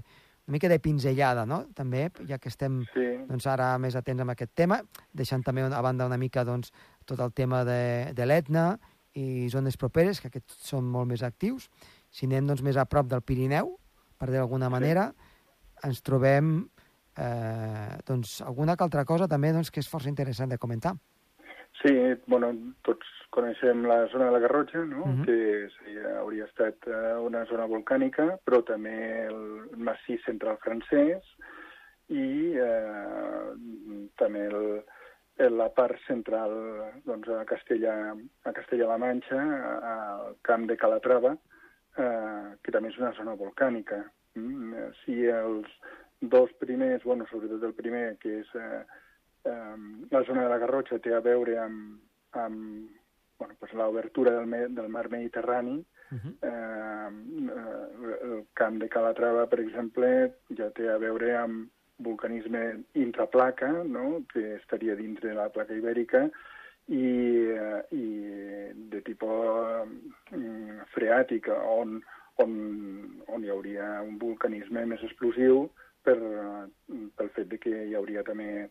una 0.47 0.55
mica 0.55 0.69
de 0.69 0.79
pinzellada, 0.79 1.45
no? 1.47 1.65
També, 1.75 2.09
ja 2.29 2.39
que 2.39 2.51
estem 2.53 2.81
sí. 2.93 3.07
doncs, 3.29 3.49
ara 3.51 3.73
més 3.83 3.97
atents 3.99 4.23
amb 4.23 4.35
aquest 4.35 4.55
tema, 4.59 4.81
deixant 5.15 5.43
també 5.47 5.67
a 5.67 5.83
banda 5.83 6.09
una 6.09 6.19
mica 6.21 6.45
doncs, 6.47 6.73
tot 7.07 7.21
el 7.21 7.35
tema 7.35 7.65
de, 7.67 8.11
de 8.15 8.27
l'Etna 8.27 8.73
i 9.19 9.49
zones 9.51 9.77
properes, 9.77 10.21
que 10.21 10.29
aquests 10.31 10.69
són 10.71 10.87
molt 10.87 11.09
més 11.11 11.23
actius. 11.27 11.69
Si 12.11 12.27
anem 12.27 12.47
doncs, 12.47 12.63
més 12.63 12.77
a 12.77 12.87
prop 12.87 13.09
del 13.11 13.23
Pirineu, 13.23 13.77
per 14.19 14.31
dir 14.31 14.39
d'alguna 14.39 14.71
manera, 14.71 15.11
ens 15.87 16.03
trobem 16.07 16.53
eh, 17.17 17.97
doncs, 18.07 18.41
alguna 18.47 18.77
que 18.77 18.85
altra 18.85 19.05
cosa 19.05 19.29
també 19.29 19.53
doncs, 19.53 19.71
que 19.71 19.81
és 19.81 19.89
força 19.91 20.11
interessant 20.13 20.53
de 20.53 20.59
comentar. 20.59 20.95
Sí, 21.81 21.93
bueno, 22.29 22.51
tots 22.85 23.07
coneixem 23.35 23.85
la 23.87 24.03
zona 24.13 24.27
de 24.29 24.35
la 24.35 24.43
Garrotxa, 24.43 24.85
no? 24.85 25.05
uh 25.05 25.07
mhm. 25.07 25.21
-huh. 25.21 25.25
que 25.25 25.69
seria, 25.79 26.19
hauria 26.19 26.45
estat 26.45 26.77
eh, 26.87 27.17
una 27.19 27.45
zona 27.47 27.67
volcànica, 27.67 28.39
però 28.45 28.63
també 28.65 29.27
el 29.27 29.71
massís 29.77 30.21
central 30.25 30.59
francès 30.59 31.23
i 32.09 32.53
eh, 32.59 33.55
també 34.19 34.47
el, 34.47 34.83
la 35.49 35.69
part 35.73 35.97
central 36.07 36.53
doncs, 37.07 37.29
a 37.33 37.45
Castella 37.49 37.95
a 38.45 38.53
Castella-La 38.53 38.99
Manxa, 39.01 39.41
al 39.93 40.37
camp 40.47 40.67
de 40.69 40.77
Calatrava, 40.77 41.33
eh, 41.97 42.57
que 42.63 42.75
també 42.75 42.91
és 42.93 42.99
una 43.01 43.13
zona 43.17 43.37
volcànica. 43.39 44.03
Mm? 44.37 44.91
Si 45.03 45.25
els 45.27 45.71
dos 46.21 46.53
primers, 46.61 47.05
bueno, 47.05 47.27
sobretot 47.31 47.65
el 47.65 47.75
primer, 47.75 48.19
que 48.21 48.41
és 48.43 48.55
eh, 48.55 48.83
eh, 49.49 49.77
la 50.11 50.25
zona 50.29 50.45
de 50.45 50.53
la 50.53 50.61
Garrotxa, 50.63 51.01
té 51.01 51.15
a 51.17 51.23
veure 51.25 51.57
amb, 51.63 52.01
amb 52.37 52.91
bueno, 53.41 53.57
pues 53.59 53.73
l'obertura 53.73 54.37
del, 54.37 54.75
del 54.75 54.89
mar 54.89 55.09
Mediterrani, 55.09 55.79
uh 56.11 56.19
-huh. 56.19 56.35
eh, 56.43 57.09
el 58.23 58.47
camp 58.53 58.79
de 58.79 58.89
Calatrava, 58.89 59.47
per 59.47 59.61
exemple, 59.61 60.35
ja 60.57 60.71
té 60.71 60.91
a 60.91 60.99
veure 60.99 61.37
amb 61.37 61.71
vulcanisme 62.05 62.85
intraplaca, 62.95 63.71
no? 63.85 64.23
que 64.33 64.57
estaria 64.57 64.97
dintre 64.97 65.31
de 65.31 65.37
la 65.39 65.51
placa 65.53 65.77
ibèrica, 65.77 66.27
i, 66.91 67.05
eh, 67.55 67.81
i 67.95 68.07
de 68.91 69.01
tipus 69.07 69.87
mm, 70.35 70.89
freàtic, 70.95 71.49
on, 71.53 72.01
on, 72.43 72.57
on 73.29 73.45
hi 73.45 73.53
hauria 73.53 74.01
un 74.03 74.19
vulcanisme 74.19 74.85
més 74.91 75.05
explosiu 75.07 75.69
per, 76.03 76.17
pel 76.89 77.33
fet 77.37 77.51
de 77.53 77.61
que 77.63 77.75
hi 77.87 77.95
hauria 77.99 78.25
també 78.27 78.67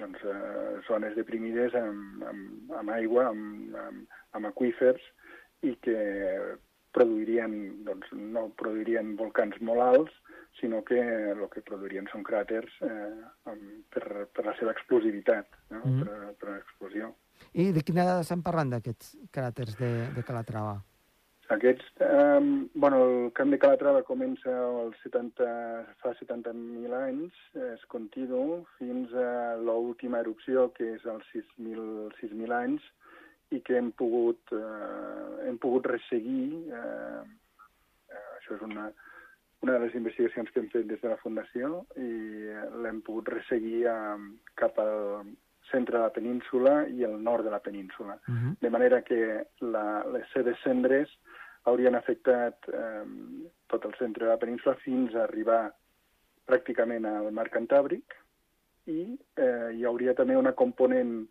doncs, 0.00 0.24
eh, 0.24 0.80
zones 0.88 1.14
deprimides 1.18 1.76
amb, 1.78 2.24
amb, 2.26 2.74
amb 2.80 2.94
aigua, 2.96 3.28
amb, 3.30 3.76
amb, 3.84 4.18
amb 4.38 4.50
aquífers, 4.50 5.04
i 5.66 5.74
que 5.84 6.00
produirien, 6.96 7.54
doncs, 7.86 8.08
no 8.16 8.48
produirien 8.58 9.14
volcans 9.20 9.58
molt 9.60 9.84
alts, 9.84 10.16
sinó 10.58 10.82
que 10.84 10.98
el 11.32 11.42
que 11.52 11.62
produirien 11.66 12.08
són 12.10 12.24
cràters 12.26 12.76
eh, 12.84 13.54
per, 13.94 14.26
per 14.34 14.44
la 14.46 14.54
seva 14.58 14.74
explosivitat, 14.76 15.46
no? 15.70 15.80
mm 15.84 15.90
-hmm. 15.90 16.04
per, 16.04 16.34
per 16.40 16.54
l'explosió. 16.54 17.14
I 17.52 17.72
de 17.72 17.82
quina 17.82 18.04
edat 18.04 18.20
estem 18.20 18.42
parlant 18.42 18.70
d'aquests 18.70 19.16
cràters 19.32 19.76
de, 19.78 19.90
de 20.14 20.22
Calatrava? 20.22 20.80
Aquests, 21.50 21.84
eh, 21.98 22.40
bueno, 22.74 22.98
el 23.04 23.32
camp 23.32 23.50
de 23.50 23.58
Calatrava 23.58 24.04
comença 24.06 24.52
el 24.84 24.94
70, 25.02 25.46
fa 25.98 26.12
70.000 26.14 26.94
anys, 26.94 27.34
és 27.72 27.82
continu, 27.90 28.64
fins 28.78 29.10
a 29.12 29.56
l'última 29.58 30.20
erupció, 30.20 30.68
que 30.76 30.92
és 30.94 31.06
als 31.06 31.26
6.000 31.34 32.54
anys, 32.54 32.82
i 33.50 33.58
que 33.66 33.76
hem 33.80 33.90
pogut, 33.98 34.54
eh, 34.54 35.48
hem 35.48 35.58
pogut 35.58 35.90
resseguir, 35.90 36.70
eh, 36.70 37.22
eh, 38.14 38.28
això 38.38 38.54
és 38.54 38.62
una, 38.68 38.86
una 39.60 39.74
de 39.76 39.86
les 39.86 39.94
investigacions 39.94 40.50
que 40.50 40.60
hem 40.60 40.70
fet 40.72 40.86
des 40.88 41.00
de 41.02 41.08
la 41.12 41.20
Fundació, 41.20 41.84
i 42.00 42.10
l'hem 42.82 43.00
pogut 43.04 43.28
resseguir 43.28 43.84
eh, 43.90 44.18
cap 44.60 44.78
al 44.80 45.34
centre 45.70 45.98
de 45.98 46.04
la 46.04 46.12
península 46.12 46.86
i 46.88 47.04
el 47.06 47.18
nord 47.22 47.44
de 47.44 47.50
la 47.50 47.60
península. 47.60 48.18
Uh 48.26 48.34
-huh. 48.34 48.54
De 48.60 48.70
manera 48.70 49.02
que 49.02 49.46
la, 49.60 50.04
les 50.12 50.26
seves 50.32 50.58
cendres 50.64 51.08
haurien 51.64 51.94
afectat 51.94 52.56
eh, 52.72 53.04
tot 53.66 53.84
el 53.84 53.94
centre 53.94 54.24
de 54.24 54.30
la 54.30 54.38
península 54.38 54.74
fins 54.84 55.14
a 55.14 55.24
arribar 55.24 55.72
pràcticament 56.46 57.06
al 57.06 57.30
mar 57.32 57.48
Cantàbric 57.50 58.16
i 58.86 59.18
eh, 59.36 59.70
hi 59.76 59.84
hauria 59.84 60.14
també 60.14 60.36
una 60.36 60.52
component 60.52 61.28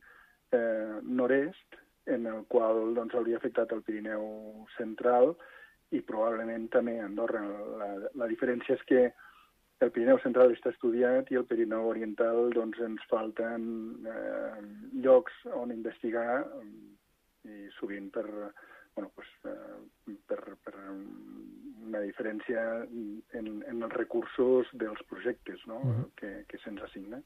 eh, 0.52 1.00
nord-est 1.04 1.80
en 2.06 2.26
el 2.26 2.46
qual 2.48 2.94
doncs, 2.96 3.16
hauria 3.16 3.38
afectat 3.38 3.72
el 3.72 3.82
Pirineu 3.82 4.66
central 4.78 5.36
i 5.96 6.02
probablement 6.06 6.68
també 6.74 7.00
Andorra. 7.02 7.42
La, 7.82 7.90
la 8.22 8.28
diferència 8.30 8.78
és 8.78 8.86
que 8.90 9.04
el 9.80 9.92
Pirineu 9.96 10.20
central 10.24 10.52
està 10.54 10.74
estudiat 10.74 11.30
i 11.32 11.40
el 11.40 11.48
Pirineu 11.50 11.88
oriental 11.90 12.52
doncs, 12.56 12.82
ens 12.84 13.06
falten 13.12 13.64
eh, 14.06 14.58
llocs 15.06 15.36
on 15.56 15.72
investigar 15.72 16.44
i 17.48 17.70
sovint 17.78 18.10
per, 18.14 18.26
bueno, 18.96 19.10
pues, 19.16 19.30
eh, 19.48 20.18
per, 20.28 20.42
per 20.66 20.76
una 20.84 22.04
diferència 22.04 22.66
en, 22.84 23.50
en 23.64 23.82
els 23.88 23.96
recursos 23.96 24.70
dels 24.84 25.02
projectes 25.10 25.64
no? 25.66 25.80
Mm 25.80 25.96
-hmm. 25.96 26.12
que, 26.16 26.46
que 26.48 26.58
se'ns 26.64 26.84
assigna. 26.84 27.24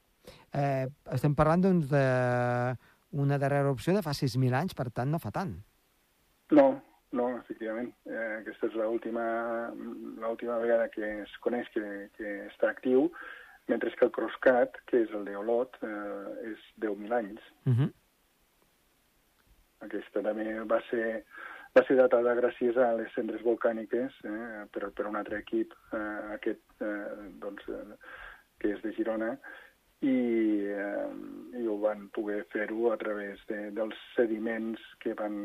Eh, 0.54 0.86
estem 1.12 1.34
parlant 1.34 1.60
doncs, 1.60 1.90
d'una 1.90 3.38
darrera 3.38 3.70
opció 3.70 3.92
de 3.92 4.02
fa 4.02 4.14
6.000 4.14 4.54
anys, 4.54 4.74
per 4.74 4.90
tant 4.90 5.10
no 5.10 5.18
fa 5.18 5.30
tant. 5.30 5.58
No, 6.50 6.80
no, 7.14 7.30
efectivament. 7.38 7.92
Eh, 8.10 8.28
aquesta 8.40 8.68
és 8.68 8.76
l'última 8.78 10.58
vegada 10.62 10.90
que 10.92 11.06
es 11.22 11.32
coneix 11.44 11.70
que, 11.74 11.84
que 12.18 12.36
està 12.50 12.72
actiu, 12.72 13.08
mentre 13.70 13.92
que 13.94 14.06
el 14.08 14.12
Croscat, 14.14 14.76
que 14.90 15.04
és 15.06 15.12
el 15.16 15.26
d'Olot, 15.28 15.78
eh, 15.86 16.52
és 16.52 16.70
10.000 16.84 17.18
anys. 17.20 17.50
Uh 17.64 17.70
mhm. 17.70 17.82
-huh. 17.84 17.92
Aquesta 19.84 20.22
també 20.22 20.46
va 20.64 20.80
ser, 20.90 21.24
va 21.76 21.82
ser 21.86 21.96
datada 21.96 22.34
gràcies 22.34 22.76
a 22.76 22.94
les 22.96 23.12
cendres 23.14 23.42
volcàniques 23.42 24.12
eh, 24.24 24.64
per, 24.72 24.90
per 24.90 25.06
un 25.06 25.16
altre 25.16 25.38
equip, 25.38 25.74
eh, 25.92 26.34
aquest, 26.34 26.64
eh, 26.80 27.30
doncs, 27.42 27.68
eh, 27.68 27.96
que 28.58 28.72
és 28.72 28.82
de 28.82 28.92
Girona, 28.92 29.38
i, 30.00 30.66
eh, 30.68 31.60
i 31.60 31.66
ho 31.66 31.76
van 31.78 32.08
poder 32.14 32.44
fer-ho 32.52 32.92
a 32.92 32.96
través 32.96 33.40
de, 33.48 33.70
dels 33.76 33.96
sediments 34.16 34.80
que 35.00 35.14
van 35.14 35.36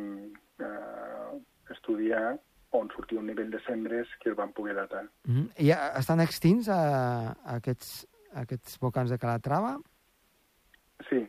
eh, 0.60 1.39
estudiar 1.71 2.39
on 2.71 2.89
sortia 2.93 3.19
un 3.19 3.27
nivell 3.27 3.49
de 3.49 3.60
cendres 3.65 4.08
que 4.21 4.29
el 4.29 4.36
van 4.36 4.53
poder 4.53 4.75
datar. 4.75 5.03
Mm 5.25 5.36
-hmm. 5.36 5.47
I 5.58 5.71
estan 5.99 6.19
extints 6.19 6.69
a, 6.69 7.32
a 7.32 7.55
aquests, 7.55 8.08
a 8.34 8.41
aquests 8.41 8.77
volcans 8.79 9.10
de 9.10 9.17
Calatrava? 9.17 9.79
Sí, 11.10 11.27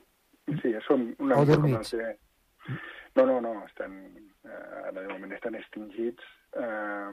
sí, 0.63 0.75
són 0.87 1.15
una 1.19 1.39
o 1.39 1.45
dormits? 1.45 1.91
De... 1.91 2.19
No, 3.17 3.27
no, 3.27 3.41
no, 3.41 3.65
estan, 3.67 3.93
eh, 4.45 4.89
ara 4.89 5.01
de 5.01 5.09
moment 5.09 5.33
estan 5.33 5.55
extingits. 5.55 6.23
Eh, 6.53 7.11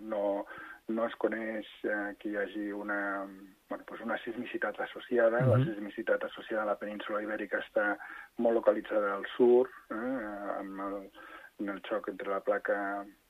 no, 0.00 0.46
no 0.88 1.06
es 1.06 1.14
coneix 1.14 1.66
eh, 1.84 2.16
que 2.18 2.30
hi 2.30 2.36
hagi 2.36 2.72
una, 2.72 3.26
bueno, 3.68 3.84
pues 3.86 4.00
una 4.00 4.18
sismicitat 4.24 4.80
associada. 4.80 5.40
Mm 5.40 5.44
-hmm. 5.44 5.58
La 5.58 5.64
sismicitat 5.64 6.24
associada 6.24 6.62
a 6.62 6.66
la 6.72 6.78
península 6.78 7.22
ibèrica 7.22 7.58
està 7.58 7.98
molt 8.36 8.54
localitzada 8.54 9.14
al 9.14 9.26
sud, 9.36 9.66
eh, 9.90 10.58
amb 10.60 10.80
el, 10.80 11.10
en 11.58 11.68
el 11.74 11.80
xoc 11.88 12.08
entre 12.12 12.30
la 12.30 12.40
placa 12.44 12.78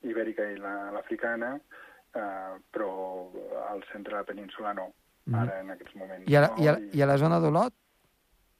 ibèrica 0.06 0.46
i 0.52 0.56
l'africana, 0.60 1.54
la, 1.56 2.22
eh, 2.22 2.56
però 2.70 2.90
al 3.68 3.84
centre 3.92 4.14
de 4.14 4.20
la 4.20 4.28
península 4.28 4.74
no, 4.76 4.90
mm. 5.26 5.38
ara 5.42 5.60
en 5.62 5.70
aquests 5.76 5.96
moments. 5.96 6.28
I 6.28 6.36
a 6.36 6.46
la, 6.46 6.50
no? 6.54 6.64
i 6.64 6.68
a, 6.68 6.76
i 7.00 7.04
a 7.04 7.10
la 7.10 7.18
zona 7.20 7.40
d'Olot? 7.44 7.76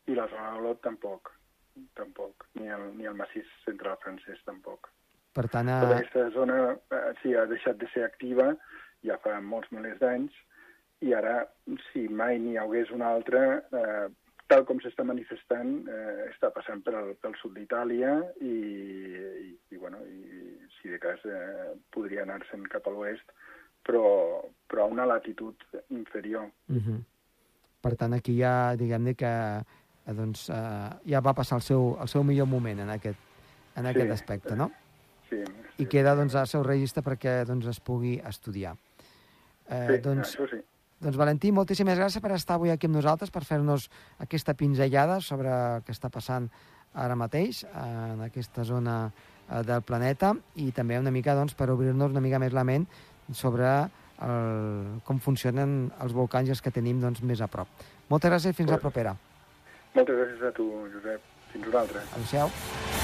I 0.09 0.16
la 0.16 0.28
zona 0.33 0.54
d'Olot 0.57 0.83
tampoc, 0.85 1.33
tampoc, 1.98 2.48
ni 2.61 2.70
el, 2.72 2.88
ni 2.96 3.09
el 3.11 3.16
massís 3.18 3.48
central 3.66 4.00
francès 4.04 4.40
tampoc. 4.48 4.90
Per 5.37 5.46
tant, 5.52 5.68
a... 5.70 5.81
Tota 5.85 6.00
aquesta 6.00 6.28
zona 6.35 6.61
eh, 6.74 7.09
sí, 7.22 7.35
ha 7.37 7.46
deixat 7.50 7.78
de 7.81 7.88
ser 7.94 8.07
activa 8.09 8.52
ja 9.07 9.18
fa 9.22 9.37
molts 9.44 9.70
milers 9.74 10.00
d'anys, 10.02 10.35
i 11.07 11.12
ara, 11.14 11.44
si 11.88 12.09
mai 12.11 12.40
n'hi 12.42 12.57
hagués 12.59 12.90
una 12.94 13.12
altra, 13.14 13.42
eh, 13.70 14.09
tal 14.48 14.64
com 14.68 14.80
s'està 14.80 15.04
manifestant, 15.04 15.74
eh, 15.92 16.28
està 16.30 16.50
passant 16.54 16.80
per 16.84 16.94
el, 16.96 17.12
pel 17.22 17.37
sud 17.40 17.54
d'Itàlia 17.58 18.14
i, 18.40 18.54
i, 19.44 19.52
i, 19.74 19.76
bueno, 19.76 20.00
i 20.08 20.56
si 20.78 20.92
de 20.92 20.98
cas 21.02 21.22
eh, 21.28 21.74
podria 21.94 22.24
anar-se'n 22.24 22.64
cap 22.72 22.88
a 22.88 22.94
l'oest, 22.94 23.32
però, 23.84 24.08
però 24.68 24.87
a 24.87 24.92
una 24.92 25.06
latitud 25.08 25.64
inferior. 25.88 26.48
Uh 26.68 26.80
-huh. 26.80 26.98
Per 27.80 27.94
tant, 27.96 28.14
aquí 28.14 28.38
ja, 28.40 28.74
diguem-ne 28.76 29.14
que 29.14 29.32
eh, 30.08 30.14
doncs, 30.14 30.48
eh, 30.50 30.90
ja 31.04 31.20
va 31.20 31.34
passar 31.34 31.56
el 31.56 31.62
seu, 31.62 31.96
el 32.00 32.08
seu 32.08 32.24
millor 32.24 32.46
moment 32.46 32.80
en 32.80 32.90
aquest, 32.90 33.18
en 33.76 33.87
aquest 33.87 34.06
sí. 34.06 34.12
aspecte, 34.12 34.56
no? 34.56 34.70
sí, 35.28 35.42
i 35.78 35.87
queda 35.87 36.14
doncs, 36.18 36.34
al 36.34 36.48
seu 36.50 36.64
registre 36.66 37.04
perquè 37.06 37.44
doncs, 37.48 37.66
es 37.66 37.80
pugui 37.80 38.18
estudiar. 38.28 38.74
Eh, 39.68 39.87
sí, 39.90 39.98
doncs, 40.04 40.32
això 40.32 40.48
sí. 40.50 40.61
Doncs, 41.00 41.16
Valentí, 41.16 41.52
moltíssimes 41.54 41.98
gràcies 41.98 42.22
per 42.22 42.32
estar 42.37 42.58
avui 42.58 42.72
aquí 42.72 42.88
amb 42.88 42.98
nosaltres, 42.98 43.30
per 43.30 43.44
fer-nos 43.46 43.88
aquesta 44.24 44.54
pinzellada 44.58 45.20
sobre 45.20 45.52
el 45.52 45.87
que 45.87 45.94
està 45.94 46.11
passant 46.11 46.48
ara 46.98 47.16
mateix 47.18 47.62
en 47.68 48.24
aquesta 48.26 48.64
zona 48.64 48.98
eh, 49.08 49.62
del 49.66 49.82
planeta 49.87 50.34
i 50.56 50.70
també 50.74 50.98
una 50.98 51.12
mica 51.14 51.37
doncs, 51.38 51.54
per 51.54 51.70
obrir-nos 51.70 52.14
una 52.14 52.24
mica 52.24 52.40
més 52.42 52.56
la 52.56 52.66
ment 52.66 52.87
sobre 53.32 53.68
el, 53.78 55.00
com 55.06 55.20
funcionen 55.22 55.80
els 56.02 56.16
volcans 56.16 56.48
i 56.48 56.56
els 56.56 56.64
que 56.64 56.74
tenim 56.74 57.00
doncs, 57.04 57.22
més 57.22 57.42
a 57.44 57.50
prop. 57.50 57.68
Moltes 58.08 58.32
gràcies 58.32 58.56
i 58.56 58.58
fins 58.62 58.72
la 58.72 58.80
propera. 58.82 59.14
Moltes 59.94 60.16
gràcies 60.16 60.48
a 60.48 60.54
tu, 60.56 60.70
Josep. 60.94 61.34
Fins 61.52 61.68
una 61.68 61.84
altra. 61.84 62.04
Adéu-siau. 62.16 62.97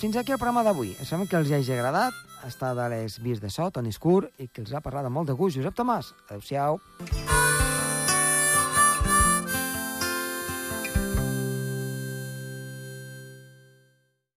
Fins 0.00 0.16
aquí 0.16 0.32
el 0.32 0.38
programa 0.40 0.64
d'avui. 0.64 0.94
Esperem 0.96 1.28
que 1.28 1.36
els 1.36 1.52
hagi 1.52 1.74
agradat. 1.76 2.16
Està 2.48 2.72
de 2.74 2.88
les 2.88 3.18
vies 3.20 3.42
de 3.42 3.52
so, 3.52 3.68
Toni 3.70 3.92
Escur, 3.92 4.30
i 4.40 4.48
que 4.48 4.64
els 4.64 4.72
ha 4.72 4.80
parlat 4.80 5.10
amb 5.10 5.20
molt 5.20 5.28
de 5.28 5.36
gust, 5.36 5.60
Josep 5.60 5.76
Tomàs. 5.76 6.14
Adéu-siau. 6.30 6.80